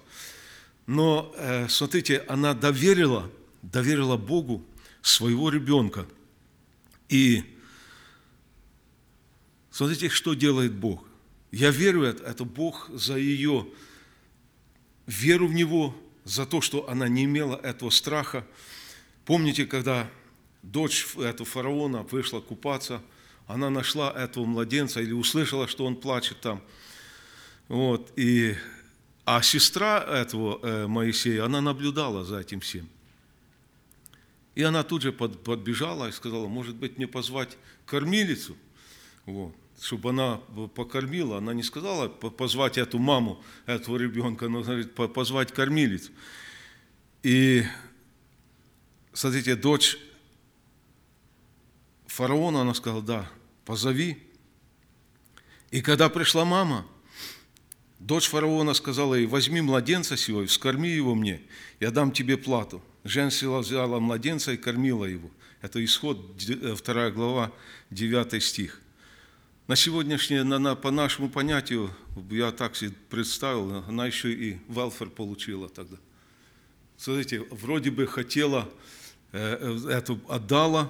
Но, 0.87 1.31
э, 1.37 1.67
смотрите, 1.69 2.25
она 2.27 2.55
доверила, 2.55 3.29
доверила 3.61 4.17
Богу 4.17 4.65
своего 5.03 5.51
ребенка. 5.51 6.07
И 7.09 7.43
смотрите, 9.69 10.09
что 10.09 10.33
делает 10.33 10.73
Бог. 10.73 11.03
Я 11.51 11.69
верю, 11.69 12.03
это 12.03 12.43
Бог 12.43 12.89
за 12.91 13.17
ее 13.17 13.67
веру 15.07 15.47
в 15.47 15.53
Него, 15.53 15.95
за 16.27 16.45
то, 16.45 16.59
что 16.59 16.89
она 16.89 17.07
не 17.07 17.23
имела 17.23 17.55
этого 17.55 17.89
страха. 17.89 18.45
Помните, 19.25 19.65
когда 19.65 20.09
дочь 20.61 21.07
этого 21.17 21.45
фараона 21.45 22.03
вышла 22.03 22.41
купаться, 22.41 23.01
она 23.47 23.69
нашла 23.69 24.11
этого 24.11 24.45
младенца 24.45 25.01
или 25.01 25.13
услышала, 25.13 25.67
что 25.67 25.85
он 25.85 25.95
плачет 25.95 26.41
там. 26.41 26.61
Вот, 27.69 28.11
и, 28.17 28.55
а 29.23 29.41
сестра 29.41 30.03
этого 30.03 30.59
э, 30.61 30.87
Моисея, 30.87 31.45
она 31.45 31.61
наблюдала 31.61 32.25
за 32.25 32.39
этим 32.39 32.59
всем. 32.59 32.89
И 34.55 34.63
она 34.63 34.83
тут 34.83 35.03
же 35.03 35.13
подбежала 35.13 36.09
и 36.09 36.11
сказала, 36.11 36.47
может 36.47 36.75
быть, 36.75 36.97
мне 36.97 37.07
позвать 37.07 37.57
кормилицу? 37.85 38.57
Вот 39.25 39.55
чтобы 39.81 40.09
она 40.09 40.37
покормила. 40.75 41.37
Она 41.37 41.53
не 41.53 41.63
сказала 41.63 42.07
позвать 42.07 42.77
эту 42.77 42.99
маму 42.99 43.43
этого 43.65 43.97
ребенка, 43.97 44.49
но 44.49 44.61
говорит, 44.61 44.93
позвать 44.93 45.51
кормилицу. 45.51 46.11
И, 47.23 47.63
смотрите, 49.13 49.55
дочь 49.55 49.97
фараона, 52.05 52.61
она 52.61 52.73
сказала, 52.73 53.01
да, 53.01 53.29
позови. 53.65 54.17
И 55.69 55.81
когда 55.81 56.09
пришла 56.09 56.45
мама, 56.45 56.87
дочь 57.99 58.27
фараона 58.27 58.73
сказала 58.73 59.15
ей, 59.15 59.27
возьми 59.27 59.61
младенца 59.61 60.17
сего 60.17 60.43
и 60.43 60.47
вскорми 60.47 60.89
его 60.89 61.13
мне, 61.13 61.41
я 61.79 61.91
дам 61.91 62.11
тебе 62.11 62.37
плату. 62.37 62.81
Женщина 63.03 63.59
взяла 63.59 63.99
младенца 63.99 64.53
и 64.53 64.57
кормила 64.57 65.05
его. 65.05 65.29
Это 65.61 65.83
исход, 65.83 66.37
2 66.37 67.11
глава, 67.11 67.51
9 67.89 68.43
стих. 68.43 68.81
На 69.67 69.75
сегодняшнее, 69.75 70.45
на, 70.45 70.59
на, 70.59 70.75
по 70.75 70.91
нашему 70.91 71.27
понятию, 71.27 71.93
я 72.31 72.53
так 72.53 72.77
себе 72.77 72.93
представил, 73.09 73.83
она 73.85 74.07
еще 74.07 74.31
и 74.31 74.59
велфер 74.69 75.09
получила 75.09 75.67
тогда. 75.67 75.97
Смотрите, 76.95 77.45
вроде 77.51 77.91
бы 77.91 78.07
хотела, 78.07 78.69
э, 79.33 79.57
э, 79.59 79.89
эту 79.89 80.21
отдала, 80.29 80.89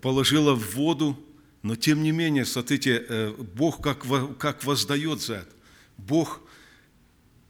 положила 0.00 0.52
в 0.56 0.74
воду, 0.74 1.16
но 1.62 1.76
тем 1.76 2.02
не 2.02 2.10
менее, 2.10 2.44
смотрите, 2.44 3.06
э, 3.08 3.34
Бог 3.54 3.80
как, 3.80 4.04
как 4.36 4.64
воздает 4.64 5.20
за 5.20 5.34
это. 5.34 5.52
Бог 5.96 6.40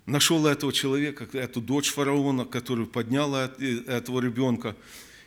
нашел 0.04 0.47
этого 0.47 0.71
человека, 0.71 1.26
эту 1.32 1.62
дочь 1.62 1.88
фараона, 1.88 2.44
которая 2.44 2.85
подняла 2.85 3.50
этого 3.87 4.21
ребенка, 4.21 4.76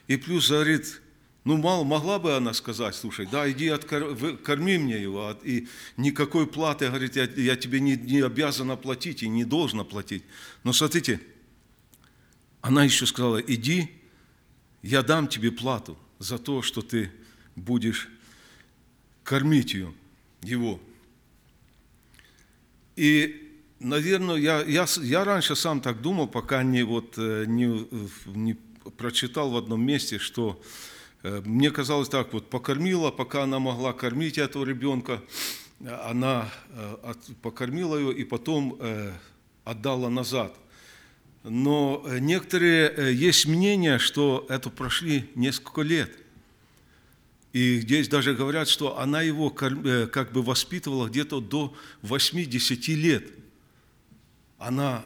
и 0.08 0.18
плюс 0.18 0.52
говорит, 0.52 1.02
ну, 1.46 1.58
мало, 1.58 1.84
могла 1.84 2.18
бы 2.18 2.36
она 2.36 2.54
сказать, 2.54 2.96
слушай, 2.96 3.28
да, 3.32 3.50
иди 3.50 3.68
откор, 3.68 4.16
корми 4.38 4.80
мне 4.80 5.00
его, 5.00 5.28
а, 5.28 5.40
и 5.44 5.68
никакой 5.96 6.48
платы, 6.48 6.88
говорит, 6.88 7.16
я, 7.16 7.26
я 7.26 7.56
тебе 7.56 7.80
не, 7.80 7.96
не 7.96 8.22
обязана 8.22 8.76
платить 8.76 9.22
и 9.22 9.30
не 9.30 9.46
должна 9.46 9.84
платить. 9.84 10.24
Но 10.64 10.74
смотрите, 10.74 11.22
она 12.62 12.84
еще 12.84 13.06
сказала, 13.06 13.38
иди, 13.38 13.92
я 14.82 15.04
дам 15.04 15.28
тебе 15.28 15.52
плату 15.52 16.00
за 16.18 16.40
то, 16.40 16.64
что 16.64 16.82
ты 16.82 17.12
будешь 17.56 18.10
кормить 19.24 19.76
ее, 19.76 19.94
его. 20.42 20.80
И, 22.96 23.56
наверное, 23.80 24.38
я, 24.38 24.64
я, 24.64 24.88
я 25.04 25.24
раньше 25.24 25.56
сам 25.56 25.80
так 25.80 26.02
думал, 26.02 26.28
пока 26.28 26.64
не, 26.64 26.82
вот, 26.82 27.14
э, 27.18 27.46
не, 27.46 27.88
не 28.34 28.58
прочитал 28.98 29.52
в 29.52 29.58
одном 29.58 29.86
месте, 29.86 30.18
что 30.18 30.60
мне 31.46 31.72
казалось 31.72 32.10
так, 32.10 32.34
вот 32.34 32.50
покормила, 32.50 33.12
пока 33.12 33.44
она 33.44 33.60
могла 33.60 33.94
кормить 33.94 34.38
этого 34.38 34.64
ребенка, 34.64 35.22
она 35.80 36.50
э, 36.70 37.14
покормила 37.42 37.98
ее 37.98 38.14
и 38.14 38.24
потом 38.24 38.78
э, 38.80 39.12
отдала 39.64 40.10
назад. 40.10 40.56
Но 41.44 42.04
некоторые, 42.20 43.16
есть 43.16 43.46
мнение, 43.46 44.00
что 44.00 44.46
это 44.50 44.70
прошли 44.70 45.30
несколько 45.36 45.82
лет. 45.82 46.12
И 47.54 47.80
здесь 47.80 48.08
даже 48.08 48.34
говорят, 48.34 48.68
что 48.68 49.00
она 49.00 49.22
его 49.22 49.50
как 49.50 49.74
бы 50.34 50.44
воспитывала 50.44 51.08
где-то 51.08 51.40
до 51.40 51.74
80 52.02 52.88
лет. 52.90 53.32
Она 54.58 55.06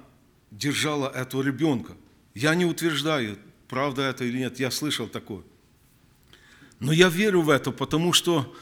держала 0.50 1.10
этого 1.10 1.42
ребенка. 1.42 1.94
Я 2.34 2.56
не 2.56 2.66
утверждаю, 2.66 3.38
правда 3.68 4.04
это 4.04 4.24
или 4.24 4.38
нет, 4.38 4.60
я 4.60 4.72
слышал 4.72 5.08
такое. 5.08 5.44
Но 6.80 6.92
я 6.92 7.10
верю 7.10 7.42
в 7.42 7.50
это, 7.50 7.72
потому 7.72 8.14
что 8.14 8.54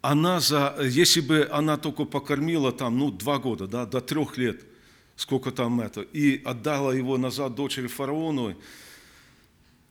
она 0.00 0.40
за, 0.40 0.76
если 0.82 1.20
бы 1.20 1.48
она 1.50 1.76
только 1.76 2.04
покормила 2.04 2.72
там, 2.72 2.98
ну, 2.98 3.10
два 3.10 3.38
года, 3.38 3.66
да, 3.66 3.84
до 3.84 4.00
трех 4.00 4.38
лет, 4.38 4.64
сколько 5.16 5.50
там 5.50 5.80
это, 5.80 6.00
и 6.00 6.42
отдала 6.42 6.94
его 6.94 7.18
назад 7.18 7.54
дочери 7.54 7.86
фараону, 7.86 8.56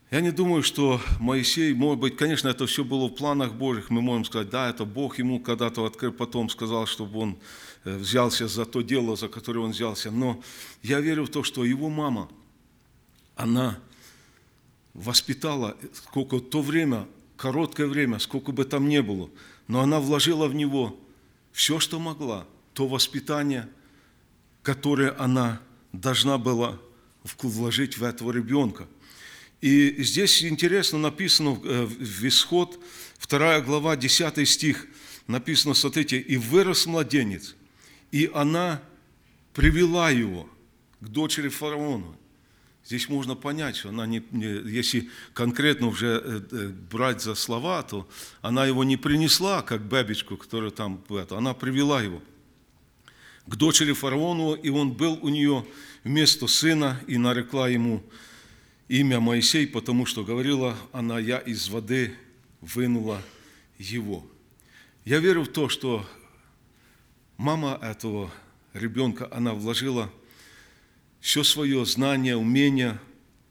я 0.09 0.21
не 0.21 0.31
думаю, 0.31 0.63
что 0.63 0.99
Моисей, 1.19 1.71
может 1.75 1.99
быть, 1.99 2.17
конечно, 2.17 2.47
это 2.47 2.65
все 2.65 2.83
было 2.83 3.09
в 3.09 3.13
планах 3.13 3.53
Божьих, 3.53 3.91
мы 3.91 4.01
можем 4.01 4.25
сказать, 4.25 4.49
да, 4.49 4.67
это 4.67 4.83
Бог 4.83 5.19
ему 5.19 5.39
когда-то 5.39 5.85
открыл, 5.85 6.11
потом 6.11 6.49
сказал, 6.49 6.87
чтобы 6.87 7.19
он 7.19 7.37
э, 7.83 7.95
взялся 7.95 8.47
за 8.47 8.65
то 8.65 8.81
дело, 8.81 9.15
за 9.15 9.27
которое 9.27 9.59
он 9.59 9.69
взялся. 9.69 10.09
Но 10.09 10.41
я 10.81 10.99
верю 10.99 11.25
в 11.25 11.29
то, 11.29 11.43
что 11.43 11.63
его 11.63 11.89
мама, 11.89 12.27
она 13.35 13.77
воспитала, 14.95 15.77
сколько 15.93 16.39
то 16.39 16.63
время, 16.63 17.05
короткое 17.39 17.87
время, 17.87 18.19
сколько 18.19 18.51
бы 18.51 18.65
там 18.65 18.89
ни 18.89 18.99
было, 18.99 19.29
но 19.67 19.81
она 19.81 19.99
вложила 19.99 20.47
в 20.47 20.53
него 20.53 20.99
все, 21.51 21.79
что 21.79 21.99
могла, 21.99 22.45
то 22.73 22.87
воспитание, 22.87 23.67
которое 24.61 25.15
она 25.17 25.61
должна 25.93 26.37
была 26.37 26.79
вложить 27.41 27.97
в 27.97 28.03
этого 28.03 28.31
ребенка– 28.31 28.87
и 29.61 30.03
здесь 30.03 30.43
интересно 30.43 30.99
написано 30.99 31.59
э, 31.63 31.85
в 31.85 32.27
Исход, 32.27 32.79
2 33.27 33.61
глава, 33.61 33.97
10 33.97 34.47
стих, 34.47 34.87
написано, 35.27 35.73
смотрите, 35.73 36.17
«И 36.17 36.37
вырос 36.37 36.85
младенец, 36.85 37.55
и 38.11 38.31
она 38.33 38.81
привела 39.53 40.11
его 40.11 40.49
к 41.01 41.07
дочери 41.07 41.49
фараона». 41.49 42.15
Здесь 42.89 43.07
можно 43.07 43.35
понять, 43.35 43.75
что 43.75 43.89
она 43.89 44.07
не, 44.07 44.23
не 44.31 44.47
если 44.47 45.11
конкретно 45.35 45.89
уже 45.89 46.23
э, 46.25 46.41
э, 46.51 46.67
брать 46.69 47.21
за 47.21 47.35
слова, 47.35 47.83
то 47.83 48.09
она 48.41 48.65
его 48.65 48.83
не 48.83 48.97
принесла, 48.97 49.61
как 49.61 49.87
бабечку, 49.87 50.37
которая 50.37 50.71
там, 50.71 50.99
это, 51.07 51.37
она 51.37 51.53
привела 51.53 52.01
его 52.01 52.19
к 53.45 53.55
дочери 53.55 53.93
фараону, 53.93 54.55
и 54.55 54.69
он 54.69 54.93
был 54.93 55.19
у 55.21 55.29
нее 55.29 55.67
вместо 56.03 56.47
сына, 56.47 56.99
и 57.05 57.19
нарекла 57.19 57.69
ему 57.69 58.01
имя 58.87 59.19
Моисей, 59.19 59.67
потому 59.67 60.07
что 60.07 60.23
говорила 60.23 60.75
она, 60.91 61.19
я 61.19 61.37
из 61.37 61.69
воды 61.69 62.15
вынула 62.59 63.21
его. 63.77 64.25
Я 65.05 65.19
верю 65.19 65.43
в 65.43 65.49
то, 65.49 65.69
что 65.69 66.09
мама 67.37 67.77
этого 67.83 68.31
ребенка, 68.73 69.27
она 69.31 69.53
вложила 69.53 70.11
все 71.19 71.43
свое 71.43 71.85
знание, 71.85 72.35
умение, 72.35 72.99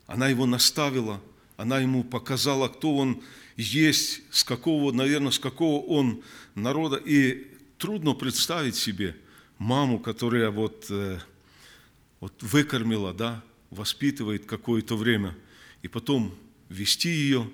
она 0.06 0.28
его 0.28 0.46
наставила, 0.46 1.20
она 1.56 1.80
ему 1.80 2.04
показала, 2.04 2.68
кто 2.68 2.96
он 2.96 3.22
есть, 3.56 4.22
с 4.30 4.44
какого, 4.44 4.92
наверное, 4.92 5.32
с 5.32 5.38
какого 5.38 5.84
он 5.84 6.22
народа. 6.54 6.96
И 6.96 7.46
трудно 7.76 8.14
представить 8.14 8.76
себе 8.76 9.16
маму, 9.58 9.98
которая 9.98 10.50
вот, 10.50 10.86
э, 10.88 11.18
вот 12.20 12.42
выкормила, 12.42 13.12
да, 13.12 13.42
воспитывает 13.70 14.46
какое-то 14.46 14.96
время, 14.96 15.36
и 15.82 15.88
потом 15.88 16.34
вести 16.68 17.08
ее, 17.08 17.50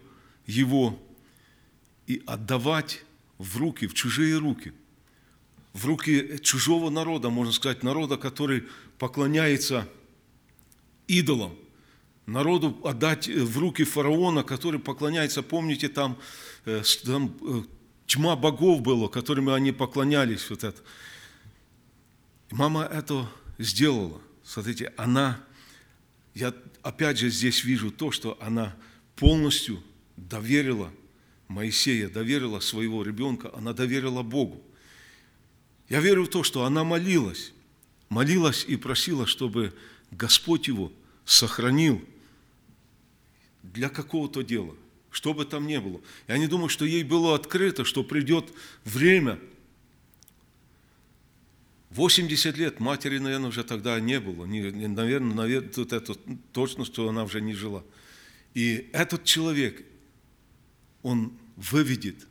его, 0.47 1.01
и 2.07 2.23
отдавать 2.27 3.05
в 3.39 3.57
руки, 3.57 3.87
в 3.87 3.95
чужие 3.95 4.37
руки, 4.37 4.73
в 5.73 5.87
руки 5.87 6.39
чужого 6.43 6.91
народа, 6.91 7.31
можно 7.31 7.53
сказать, 7.53 7.83
народа, 7.83 8.17
который 8.17 8.65
поклоняется 8.99 9.89
идолам, 11.07 11.55
народу 12.27 12.79
отдать 12.85 13.29
в 13.29 13.59
руки 13.59 13.85
фараона, 13.85 14.43
который 14.43 14.81
поклоняется, 14.81 15.43
помните, 15.43 15.89
там, 15.89 16.19
э, 16.65 16.83
там 17.05 17.37
э, 17.43 17.63
тьма 18.07 18.37
богов 18.37 18.83
было, 18.83 19.09
которыми 19.09 19.53
они 19.53 19.73
поклонялись. 19.73 20.49
Вот 20.51 20.65
это. 20.65 20.81
мама 22.51 22.85
это 22.85 23.29
сделала. 23.59 24.21
Смотрите, 24.43 24.93
она 24.97 25.41
я 26.35 26.53
опять 26.83 27.19
же 27.19 27.31
здесь 27.31 27.65
вижу 27.65 27.91
то, 27.91 28.11
что 28.11 28.37
она 28.41 28.77
полностью 29.17 29.83
доверила 30.17 30.91
Моисея, 31.47 32.09
доверила 32.09 32.59
своего 32.59 33.03
ребенка, 33.05 33.51
она 33.55 33.73
доверила 33.73 34.23
Богу. 34.23 34.61
Я 35.89 36.01
верю 36.01 36.25
в 36.25 36.29
то, 36.29 36.43
что 36.43 36.65
она 36.65 36.83
молилась, 36.83 37.53
молилась 38.09 38.65
и 38.67 38.77
просила, 38.77 39.27
чтобы 39.27 39.75
Господь 40.17 40.69
его 40.69 40.93
сохранил 41.25 42.03
для 43.63 43.89
какого-то 43.89 44.43
дела, 44.43 44.75
что 45.11 45.35
бы 45.35 45.45
там 45.45 45.67
ни 45.67 45.79
было. 45.79 46.01
Я 46.29 46.39
не 46.39 46.47
думаю, 46.47 46.69
что 46.69 46.85
ей 46.85 47.03
было 47.03 47.35
открыто, 47.35 47.85
что 47.85 48.05
придет 48.05 48.53
время– 48.85 49.39
80 51.95 52.57
лет 52.59 52.81
матери, 52.81 53.19
наверное, 53.19 53.51
уже 53.51 53.63
тогда 53.63 54.01
не 54.01 54.19
было. 54.19 54.47
Наверное, 54.47 55.35
наверное, 55.35 55.71
тут 55.71 55.93
это 55.93 56.15
точно, 56.53 56.85
что 56.85 57.09
она 57.09 57.23
уже 57.23 57.41
не 57.41 57.55
жила. 57.55 57.85
И 58.53 58.91
этот 58.93 59.23
человек, 59.23 59.85
он 61.03 61.33
выведет 61.55 62.27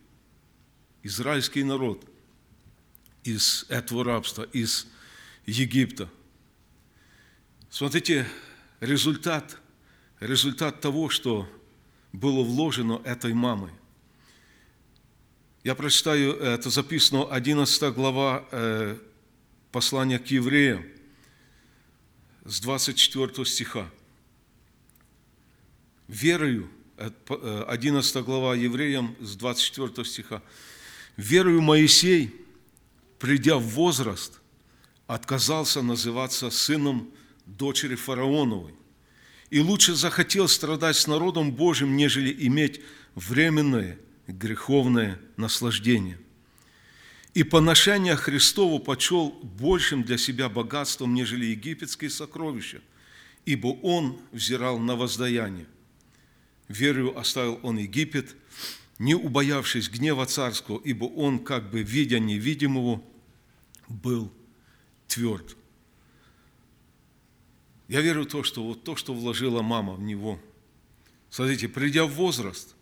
израильский 1.02 1.64
народ 1.64 2.04
из 3.22 3.64
этого 3.70 4.04
рабства, 4.04 4.42
из 4.52 4.86
Египта. 5.46 6.10
Смотрите, 7.76 8.24
результат, 8.78 9.58
результат 10.20 10.80
того, 10.80 11.08
что 11.08 11.48
было 12.12 12.44
вложено 12.44 13.02
этой 13.04 13.34
мамой. 13.34 13.72
Я 15.64 15.74
прочитаю, 15.74 16.36
это 16.36 16.70
записано 16.70 17.24
11 17.24 17.92
глава 17.92 18.46
э, 18.52 18.96
послание 19.72 20.20
к 20.20 20.28
евреям 20.28 20.84
с 22.44 22.60
24 22.60 23.44
стиха. 23.44 23.90
Верою, 26.06 26.70
11 26.96 28.24
глава 28.24 28.54
евреям 28.54 29.16
с 29.18 29.34
24 29.34 30.06
стиха. 30.08 30.44
Верою 31.16 31.60
Моисей, 31.60 32.40
придя 33.18 33.56
в 33.56 33.64
возраст, 33.64 34.40
отказался 35.08 35.82
называться 35.82 36.50
сыном 36.50 37.10
дочери 37.46 37.94
фараоновой 37.94 38.74
и 39.50 39.60
лучше 39.60 39.94
захотел 39.94 40.48
страдать 40.48 40.96
с 40.96 41.06
народом 41.06 41.52
Божьим, 41.52 41.96
нежели 41.96 42.34
иметь 42.46 42.80
временное 43.14 43.98
греховное 44.26 45.20
наслаждение 45.36 46.18
и 47.34 47.42
поношение 47.42 48.14
Христову 48.14 48.78
почел 48.78 49.30
большим 49.42 50.04
для 50.04 50.16
себя 50.16 50.48
богатством, 50.48 51.14
нежели 51.14 51.46
египетские 51.46 52.10
сокровища, 52.10 52.80
ибо 53.44 53.66
он 53.82 54.20
взирал 54.30 54.78
на 54.78 54.94
воздаяние. 54.94 55.66
Верою 56.68 57.18
оставил 57.18 57.58
он 57.62 57.76
Египет, 57.78 58.36
не 58.98 59.16
убоявшись 59.16 59.90
гнева 59.90 60.24
царского, 60.26 60.80
ибо 60.84 61.06
он, 61.06 61.40
как 61.40 61.70
бы 61.70 61.82
видя 61.82 62.20
невидимого, 62.20 63.02
был 63.88 64.32
тверд. 65.08 65.56
Я 67.88 68.00
верю 68.00 68.22
в 68.22 68.26
то, 68.26 68.42
что 68.42 68.62
вот 68.64 68.84
то, 68.84 68.96
что 68.96 69.12
вложила 69.12 69.62
мама 69.62 69.94
в 69.94 70.00
него, 70.00 70.38
смотрите, 71.30 71.68
придя 71.68 72.04
в 72.04 72.12
возраст, 72.12 72.74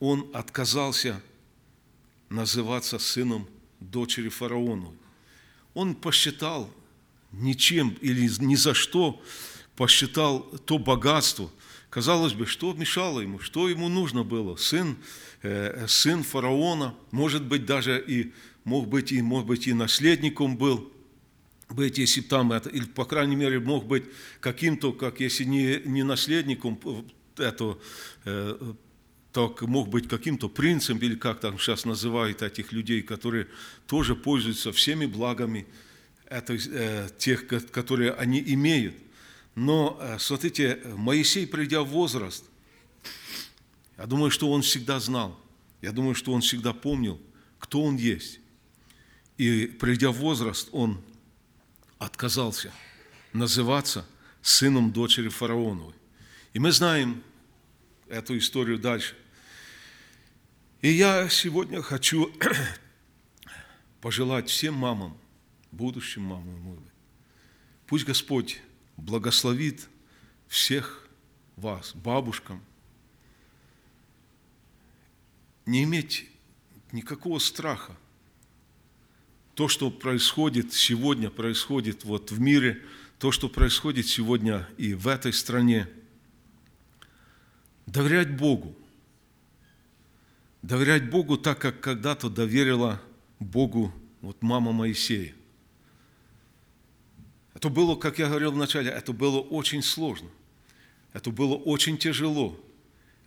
он 0.00 0.28
отказался 0.32 1.22
называться 2.28 2.98
сыном 2.98 3.48
дочери 3.80 4.28
фараону. 4.28 4.94
Он 5.74 5.94
посчитал 5.94 6.70
ничем 7.32 7.96
или 8.00 8.28
ни 8.40 8.54
за 8.54 8.74
что 8.74 9.22
посчитал 9.76 10.40
то 10.40 10.78
богатство. 10.78 11.50
Казалось 11.90 12.34
бы, 12.34 12.46
что 12.46 12.72
мешало 12.74 13.20
ему, 13.20 13.38
что 13.38 13.68
ему 13.68 13.88
нужно 13.88 14.24
было? 14.24 14.56
Сын, 14.56 14.96
э, 15.42 15.86
сын 15.88 16.22
фараона, 16.22 16.94
может 17.12 17.44
быть, 17.44 17.64
даже 17.64 18.02
и 18.04 18.32
мог 18.64 18.88
быть 18.88 19.12
и, 19.12 19.22
может 19.22 19.46
быть, 19.46 19.66
и 19.66 19.72
наследником 19.72 20.56
был, 20.56 20.92
быть, 21.76 21.98
если 21.98 22.20
там 22.20 22.52
это, 22.52 22.68
или, 22.68 22.84
по 22.84 23.04
крайней 23.04 23.36
мере, 23.36 23.60
мог 23.60 23.86
быть 23.86 24.04
каким-то, 24.40 24.92
как 24.92 25.20
если 25.20 25.44
не, 25.44 25.80
не 25.84 26.02
наследником 26.02 26.78
э, 26.84 27.42
этого 27.42 27.78
э, 28.24 28.74
так 29.32 29.62
мог 29.62 29.88
быть 29.88 30.08
каким-то 30.08 30.48
принцем, 30.48 30.98
или 30.98 31.14
как 31.14 31.40
там 31.40 31.58
сейчас 31.58 31.84
называют 31.84 32.42
этих 32.42 32.72
людей, 32.72 33.02
которые 33.02 33.46
тоже 33.86 34.16
пользуются 34.16 34.72
всеми 34.72 35.06
благами 35.06 35.66
это, 36.26 36.54
э, 36.54 37.08
тех, 37.18 37.46
которые 37.46 38.12
они 38.12 38.42
имеют. 38.46 38.94
Но, 39.54 39.98
э, 40.00 40.18
смотрите, 40.18 40.80
Моисей, 40.96 41.46
придя 41.46 41.82
в 41.82 41.88
возраст, 41.88 42.44
я 43.96 44.06
думаю, 44.06 44.30
что 44.30 44.50
он 44.50 44.62
всегда 44.62 45.00
знал, 45.00 45.38
я 45.82 45.92
думаю, 45.92 46.14
что 46.14 46.32
он 46.32 46.40
всегда 46.40 46.72
помнил, 46.72 47.20
кто 47.58 47.82
он 47.82 47.96
есть. 47.96 48.40
И 49.36 49.66
придя 49.66 50.10
в 50.10 50.16
возраст, 50.16 50.68
он 50.72 51.00
отказался 51.98 52.72
называться 53.32 54.06
сыном 54.42 54.92
дочери 54.92 55.28
фараоновой. 55.28 55.94
И 56.52 56.58
мы 56.58 56.72
знаем 56.72 57.22
эту 58.08 58.38
историю 58.38 58.78
дальше. 58.78 59.16
И 60.80 60.90
я 60.90 61.28
сегодня 61.28 61.82
хочу 61.82 62.32
пожелать 64.00 64.48
всем 64.48 64.74
мамам, 64.74 65.18
будущим 65.72 66.22
мамам, 66.22 66.82
пусть 67.86 68.04
Господь 68.04 68.60
благословит 68.96 69.88
всех 70.46 71.08
вас, 71.56 71.92
бабушкам, 71.94 72.62
не 75.66 75.84
иметь 75.84 76.28
никакого 76.92 77.38
страха. 77.38 77.94
То, 79.58 79.66
что 79.66 79.90
происходит 79.90 80.72
сегодня, 80.72 81.30
происходит 81.30 82.04
вот 82.04 82.30
в 82.30 82.38
мире, 82.38 82.80
то, 83.18 83.32
что 83.32 83.48
происходит 83.48 84.06
сегодня 84.06 84.68
и 84.76 84.94
в 84.94 85.08
этой 85.08 85.32
стране, 85.32 85.88
доверять 87.84 88.36
Богу. 88.36 88.76
Доверять 90.62 91.10
Богу 91.10 91.36
так, 91.36 91.58
как 91.58 91.80
когда-то 91.80 92.30
доверила 92.30 93.02
Богу 93.40 93.92
вот 94.20 94.40
мама 94.42 94.70
Моисея. 94.70 95.34
Это 97.52 97.68
было, 97.68 97.96
как 97.96 98.20
я 98.20 98.28
говорил 98.28 98.52
вначале, 98.52 98.92
это 98.92 99.12
было 99.12 99.40
очень 99.40 99.82
сложно. 99.82 100.28
Это 101.12 101.32
было 101.32 101.56
очень 101.56 101.98
тяжело. 101.98 102.56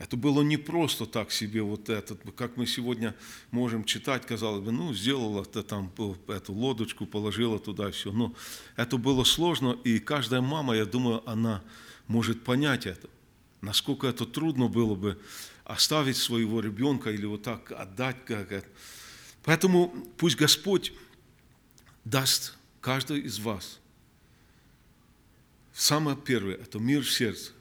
Это 0.01 0.17
было 0.17 0.41
не 0.41 0.57
просто 0.57 1.05
так 1.05 1.31
себе 1.31 1.61
вот 1.61 1.87
этот, 1.87 2.21
как 2.35 2.57
мы 2.57 2.65
сегодня 2.65 3.15
можем 3.51 3.83
читать, 3.83 4.25
казалось 4.25 4.63
бы, 4.63 4.71
ну, 4.71 4.95
сделала 4.95 5.45
ты 5.45 5.61
там 5.61 5.93
эту 6.27 6.53
лодочку, 6.53 7.05
положила 7.05 7.59
туда 7.59 7.91
все. 7.91 8.11
Но 8.11 8.33
это 8.75 8.97
было 8.97 9.23
сложно, 9.23 9.77
и 9.83 9.99
каждая 9.99 10.41
мама, 10.41 10.75
я 10.75 10.85
думаю, 10.85 11.21
она 11.29 11.61
может 12.07 12.43
понять 12.43 12.87
это. 12.87 13.09
Насколько 13.61 14.07
это 14.07 14.25
трудно 14.25 14.69
было 14.69 14.95
бы 14.95 15.21
оставить 15.65 16.17
своего 16.17 16.61
ребенка 16.61 17.11
или 17.11 17.27
вот 17.27 17.43
так 17.43 17.71
отдать. 17.71 18.25
Как 18.25 18.51
это. 18.51 18.67
Поэтому 19.43 19.93
пусть 20.17 20.35
Господь 20.35 20.93
даст 22.05 22.57
каждой 22.81 23.19
из 23.19 23.37
вас 23.37 23.79
Самое 25.73 26.17
первое– 26.17 26.55
это 26.61 26.79
мир 26.79 27.03
в 27.03 27.11
сердце. 27.11 27.51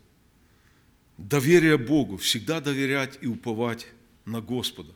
Доверие 1.20 1.78
Богу, 1.78 2.16
всегда 2.16 2.61
доверять 2.61 3.18
и 3.20 3.26
уповать 3.26 3.87
на 4.24 4.40
Господа. 4.40 4.92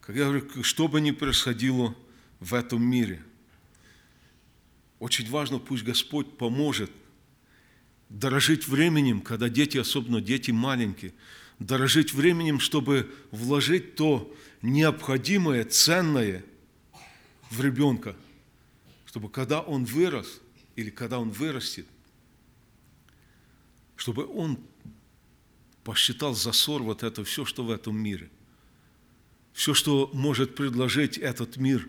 Как 0.00 0.14
я 0.14 0.24
говорю, 0.24 0.62
что 0.62 0.88
бы 0.88 1.00
ни 1.00 1.10
происходило 1.10 1.96
в 2.38 2.54
этом 2.54 2.82
мире, 2.82 3.22
очень 4.98 5.28
важно, 5.30 5.58
пусть 5.58 5.84
Господь 5.84 6.36
поможет 6.36 6.90
дорожить 8.08 8.68
временем, 8.68 9.20
когда 9.20 9.48
дети, 9.48 9.78
особенно 9.78 10.20
дети 10.20 10.50
маленькие, 10.50 11.14
дорожить 11.58 12.12
временем, 12.12 12.60
чтобы 12.60 13.12
вложить 13.30 13.96
то 13.96 14.32
необходимое, 14.62 15.64
ценное 15.64 16.44
в 17.50 17.60
ребенка, 17.60 18.14
чтобы 19.06 19.30
когда 19.30 19.60
он 19.60 19.84
вырос– 19.84 20.40
или 20.76 20.90
когда 20.90 21.18
он 21.18 21.30
вырастет, 21.30 21.86
чтобы 23.96 24.26
он 24.26 24.58
посчитал 25.84 26.34
за 26.34 26.52
ссор 26.52 26.82
вот 26.82 27.02
это 27.02 27.24
все, 27.24 27.44
что 27.44 27.64
в 27.64 27.70
этом 27.70 27.96
мире. 27.96 28.30
Все, 29.52 29.74
что 29.74 30.10
может 30.12 30.56
предложить 30.56 31.18
этот 31.18 31.56
мир 31.56 31.88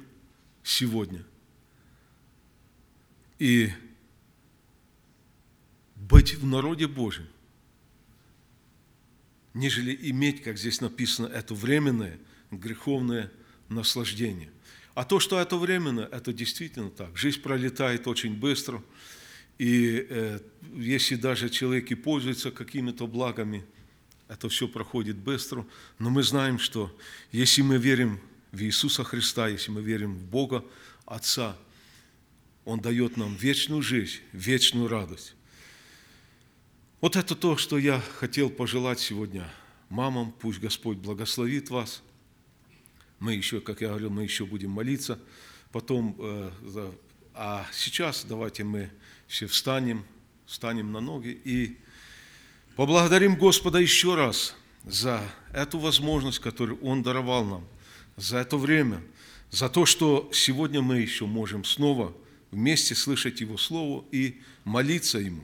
сегодня. 0.63 1.25
И 3.39 3.71
быть 5.95 6.35
в 6.35 6.45
народе 6.45 6.87
Божьем, 6.87 7.27
нежели 9.53 9.97
иметь, 10.11 10.43
как 10.43 10.57
здесь 10.57 10.81
написано, 10.81 11.27
это 11.27 11.55
временное 11.55 12.19
греховное 12.51 13.31
наслаждение. 13.69 14.51
А 14.93 15.03
то, 15.03 15.19
что 15.19 15.39
это 15.39 15.57
временно, 15.57 16.07
это 16.11 16.31
действительно 16.31 16.89
так. 16.89 17.17
Жизнь 17.17 17.41
пролетает 17.41 18.07
очень 18.07 18.35
быстро, 18.35 18.83
и 19.57 20.05
э, 20.09 20.39
если 20.73 21.15
даже 21.15 21.49
человек 21.49 21.91
и 21.91 21.95
пользуется 21.95 22.51
какими-то 22.51 23.07
благами, 23.07 23.65
это 24.27 24.49
все 24.49 24.67
проходит 24.67 25.17
быстро. 25.17 25.65
Но 25.99 26.09
мы 26.09 26.23
знаем, 26.23 26.59
что 26.59 26.95
если 27.31 27.61
мы 27.61 27.77
верим 27.77 28.19
в 28.51 28.61
Иисуса 28.61 29.03
Христа, 29.03 29.47
если 29.47 29.71
мы 29.71 29.81
верим 29.81 30.15
в 30.15 30.23
Бога, 30.25 30.63
Отца, 31.05 31.55
Он 32.63 32.79
дает 32.79 33.17
нам 33.17 33.35
вечную 33.35 33.81
жизнь, 33.81 34.19
вечную 34.31 34.87
радость. 34.87 35.35
Вот 37.01 37.15
это 37.15 37.35
то, 37.35 37.57
что 37.57 37.77
я 37.77 38.01
хотел 38.19 38.49
пожелать 38.49 38.99
сегодня 38.99 39.47
мамам. 39.89 40.31
Пусть 40.31 40.59
Господь 40.59 40.97
благословит 40.97 41.69
вас– 41.69 42.01
мы 43.19 43.33
еще, 43.33 43.61
как 43.61 43.81
я 43.81 43.89
говорил, 43.89 44.09
мы 44.09 44.23
еще 44.23 44.45
будем 44.45 44.71
молиться. 44.71 45.19
Потом, 45.71 46.15
э, 46.19 46.91
а 47.33 47.65
сейчас 47.71 48.25
давайте 48.27 48.63
мы 48.63 48.91
все 49.27 49.47
встанем, 49.47 50.05
встанем 50.45 50.91
на 50.91 50.99
ноги 50.99 51.29
и 51.43 51.77
поблагодарим 52.75 53.35
Господа 53.35 53.79
еще 53.79 54.15
раз 54.15 54.55
за 54.83 55.21
эту 55.53 55.79
возможность, 55.79 56.39
которую 56.39 56.79
Он 56.81 57.03
даровал 57.03 57.45
нам, 57.45 57.67
за 58.17 58.37
это 58.37 58.57
время, 58.57 59.01
за 59.51 59.69
то, 59.69 59.85
что 59.85 60.29
сегодня 60.33 60.81
мы 60.81 60.99
еще 60.99 61.25
можем 61.25 61.63
снова 61.63 62.15
вместе 62.51 62.95
слышать 62.95 63.41
Его 63.41 63.57
Слово 63.57 64.05
и 64.11 64.41
молиться 64.63 65.19
Ему. 65.19 65.43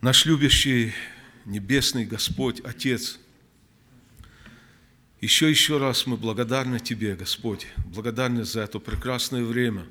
Наш 0.00 0.26
любящий 0.26 0.92
Небесный 1.44 2.04
Господь, 2.04 2.60
Отец– 2.64 3.18
еще 5.20 5.48
еще 5.48 5.78
раз 5.78 6.06
мы 6.06 6.18
благодарны 6.18 6.78
Тебе, 6.78 7.16
Господь, 7.16 7.66
благодарны 7.86 8.44
за 8.44 8.60
это 8.60 8.78
прекрасное 8.78 9.42
время. 9.42 9.86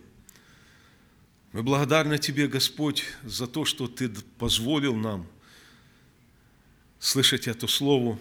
Мы 1.51 1.63
благодарны 1.63 2.19
Тебе, 2.19 2.47
Господь, 2.47 3.03
за 3.23 3.47
то, 3.47 3.65
что 3.65 3.87
Ты 3.87 4.09
позволил 4.37 4.95
нам 4.95 5.27
слышать 6.99 7.47
это 7.47 7.67
Слово. 7.67 8.19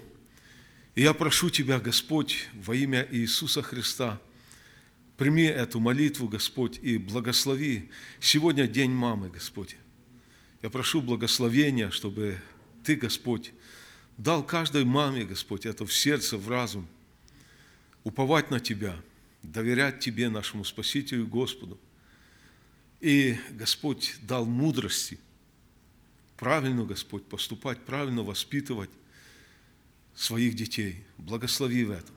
И 0.95 1.03
я 1.03 1.15
прошу 1.15 1.51
Тебя, 1.51 1.81
Господь, 1.81 2.49
во 2.55 2.75
имя 2.75 3.07
Иисуса 3.11 3.63
Христа, 3.63 4.21
прими 5.17 5.45
эту 5.45 5.81
молитву, 5.81 6.29
Господь, 6.29 6.79
и 6.83 6.99
благослови 6.99 7.91
сегодня 8.21 8.67
день 8.67 8.91
мамы, 8.91 9.29
Господь. 9.29 9.77
Я 10.63 10.71
прошу 10.71 11.03
благословения, 11.03 11.91
чтобы 11.91 12.39
Ты, 12.85 12.97
Господь, 12.97 13.53
дал 14.17 14.45
каждой 14.45 14.85
маме, 14.85 15.25
Господь, 15.25 15.67
это 15.67 15.85
в 15.85 15.93
сердце, 15.93 16.37
в 16.39 16.49
разум, 16.49 16.89
уповать 18.03 18.51
на 18.51 18.61
Тебя, 18.61 18.97
доверять 19.43 20.01
Тебе, 20.01 20.29
нашему 20.29 20.65
Спасителю 20.65 21.27
Господу. 21.27 21.79
И 23.01 23.37
Господь 23.51 24.15
дал 24.23 24.47
мудрости, 24.47 25.19
правильно, 26.37 26.85
Господь, 26.85 27.25
поступать, 27.25 27.79
правильно 27.81 28.23
воспитывать 28.23 28.91
своих 30.15 30.55
детей. 30.55 31.05
Благослови 31.19 31.85
в 31.85 31.91
этом. 31.91 32.15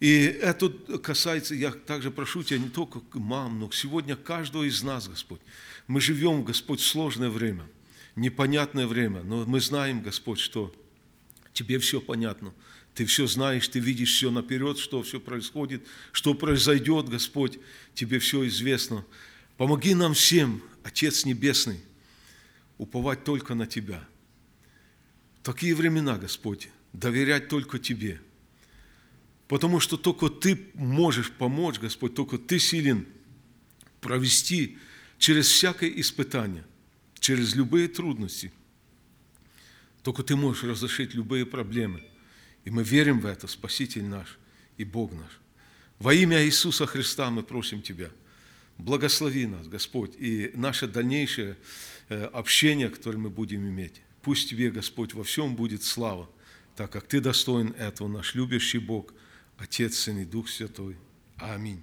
И 0.00 0.24
это 0.24 0.68
касается, 0.98 1.54
я 1.54 1.72
также 1.72 2.10
прошу 2.10 2.42
Тебя 2.42 2.58
не 2.58 2.68
только 2.68 3.00
мам, 3.14 3.58
но 3.58 3.70
сегодня 3.72 4.14
каждого 4.14 4.64
из 4.64 4.82
нас, 4.82 5.08
Господь. 5.08 5.40
Мы 5.88 6.00
живем, 6.00 6.44
Господь, 6.44 6.80
в 6.80 6.86
сложное 6.86 7.30
время, 7.30 7.66
непонятное 8.14 8.86
время, 8.86 9.22
но 9.22 9.44
мы 9.44 9.60
знаем, 9.60 10.02
Господь, 10.02 10.38
что 10.38 10.74
Тебе 11.52 11.78
все 11.78 12.00
понятно– 12.00 12.54
ты 12.98 13.06
все 13.06 13.28
знаешь, 13.28 13.68
ты 13.68 13.78
видишь 13.78 14.12
все 14.12 14.28
наперед, 14.28 14.76
что 14.76 15.04
все 15.04 15.20
происходит, 15.20 15.86
что 16.10 16.34
произойдет, 16.34 17.08
Господь, 17.08 17.60
тебе 17.94 18.18
все 18.18 18.44
известно. 18.48 19.04
Помоги 19.56 19.94
нам 19.94 20.14
всем, 20.14 20.60
Отец 20.82 21.24
Небесный, 21.24 21.78
уповать 22.78 23.24
только 23.24 23.54
на 23.54 23.66
Тебя. 23.66 24.06
Такие 25.42 25.74
времена, 25.74 26.16
Господь, 26.16 26.68
доверять 26.92 27.48
только 27.48 27.78
Тебе. 27.78 28.20
Потому 29.46 29.80
что 29.80 29.96
только 29.96 30.28
Ты 30.28 30.58
можешь 30.74 31.30
помочь, 31.30 31.78
Господь, 31.78 32.14
только 32.14 32.38
Ты 32.38 32.58
силен 32.58 33.06
провести 34.00 34.78
через 35.18 35.48
всякое 35.48 35.90
испытание, 35.90 36.64
через 37.18 37.54
любые 37.54 37.88
трудности. 37.88 38.52
Только 40.02 40.22
Ты 40.22 40.36
можешь 40.36 40.64
разрешить 40.64 41.14
любые 41.14 41.44
проблемы– 41.44 42.02
и 42.68 42.70
мы 42.70 42.82
верим 42.82 43.20
в 43.20 43.24
это, 43.24 43.46
Спаситель 43.46 44.04
наш 44.04 44.38
и 44.76 44.84
Бог 44.84 45.12
наш. 45.12 45.40
Во 45.98 46.12
имя 46.12 46.44
Иисуса 46.44 46.84
Христа 46.84 47.30
мы 47.30 47.42
просим 47.42 47.80
Тебя, 47.80 48.10
благослови 48.78 49.46
нас, 49.46 49.66
Господь, 49.68 50.14
и 50.18 50.50
наше 50.54 50.86
дальнейшее 50.86 51.56
э, 52.08 52.24
общение, 52.24 52.88
которое 52.88 53.18
мы 53.18 53.30
будем 53.30 53.68
иметь. 53.68 54.00
Пусть 54.22 54.50
Тебе, 54.50 54.70
Господь, 54.70 55.14
во 55.14 55.24
всем 55.24 55.56
будет 55.56 55.82
слава, 55.82 56.28
так 56.76 56.90
как 56.90 57.06
Ты 57.06 57.20
достоин 57.20 57.74
этого, 57.78 58.08
наш 58.08 58.34
любящий 58.34 58.78
Бог, 58.78 59.12
Отец, 59.58 59.96
Сын 59.96 60.18
и 60.18 60.24
Дух 60.24 60.48
Святой. 60.48 60.96
Аминь. 61.36 61.82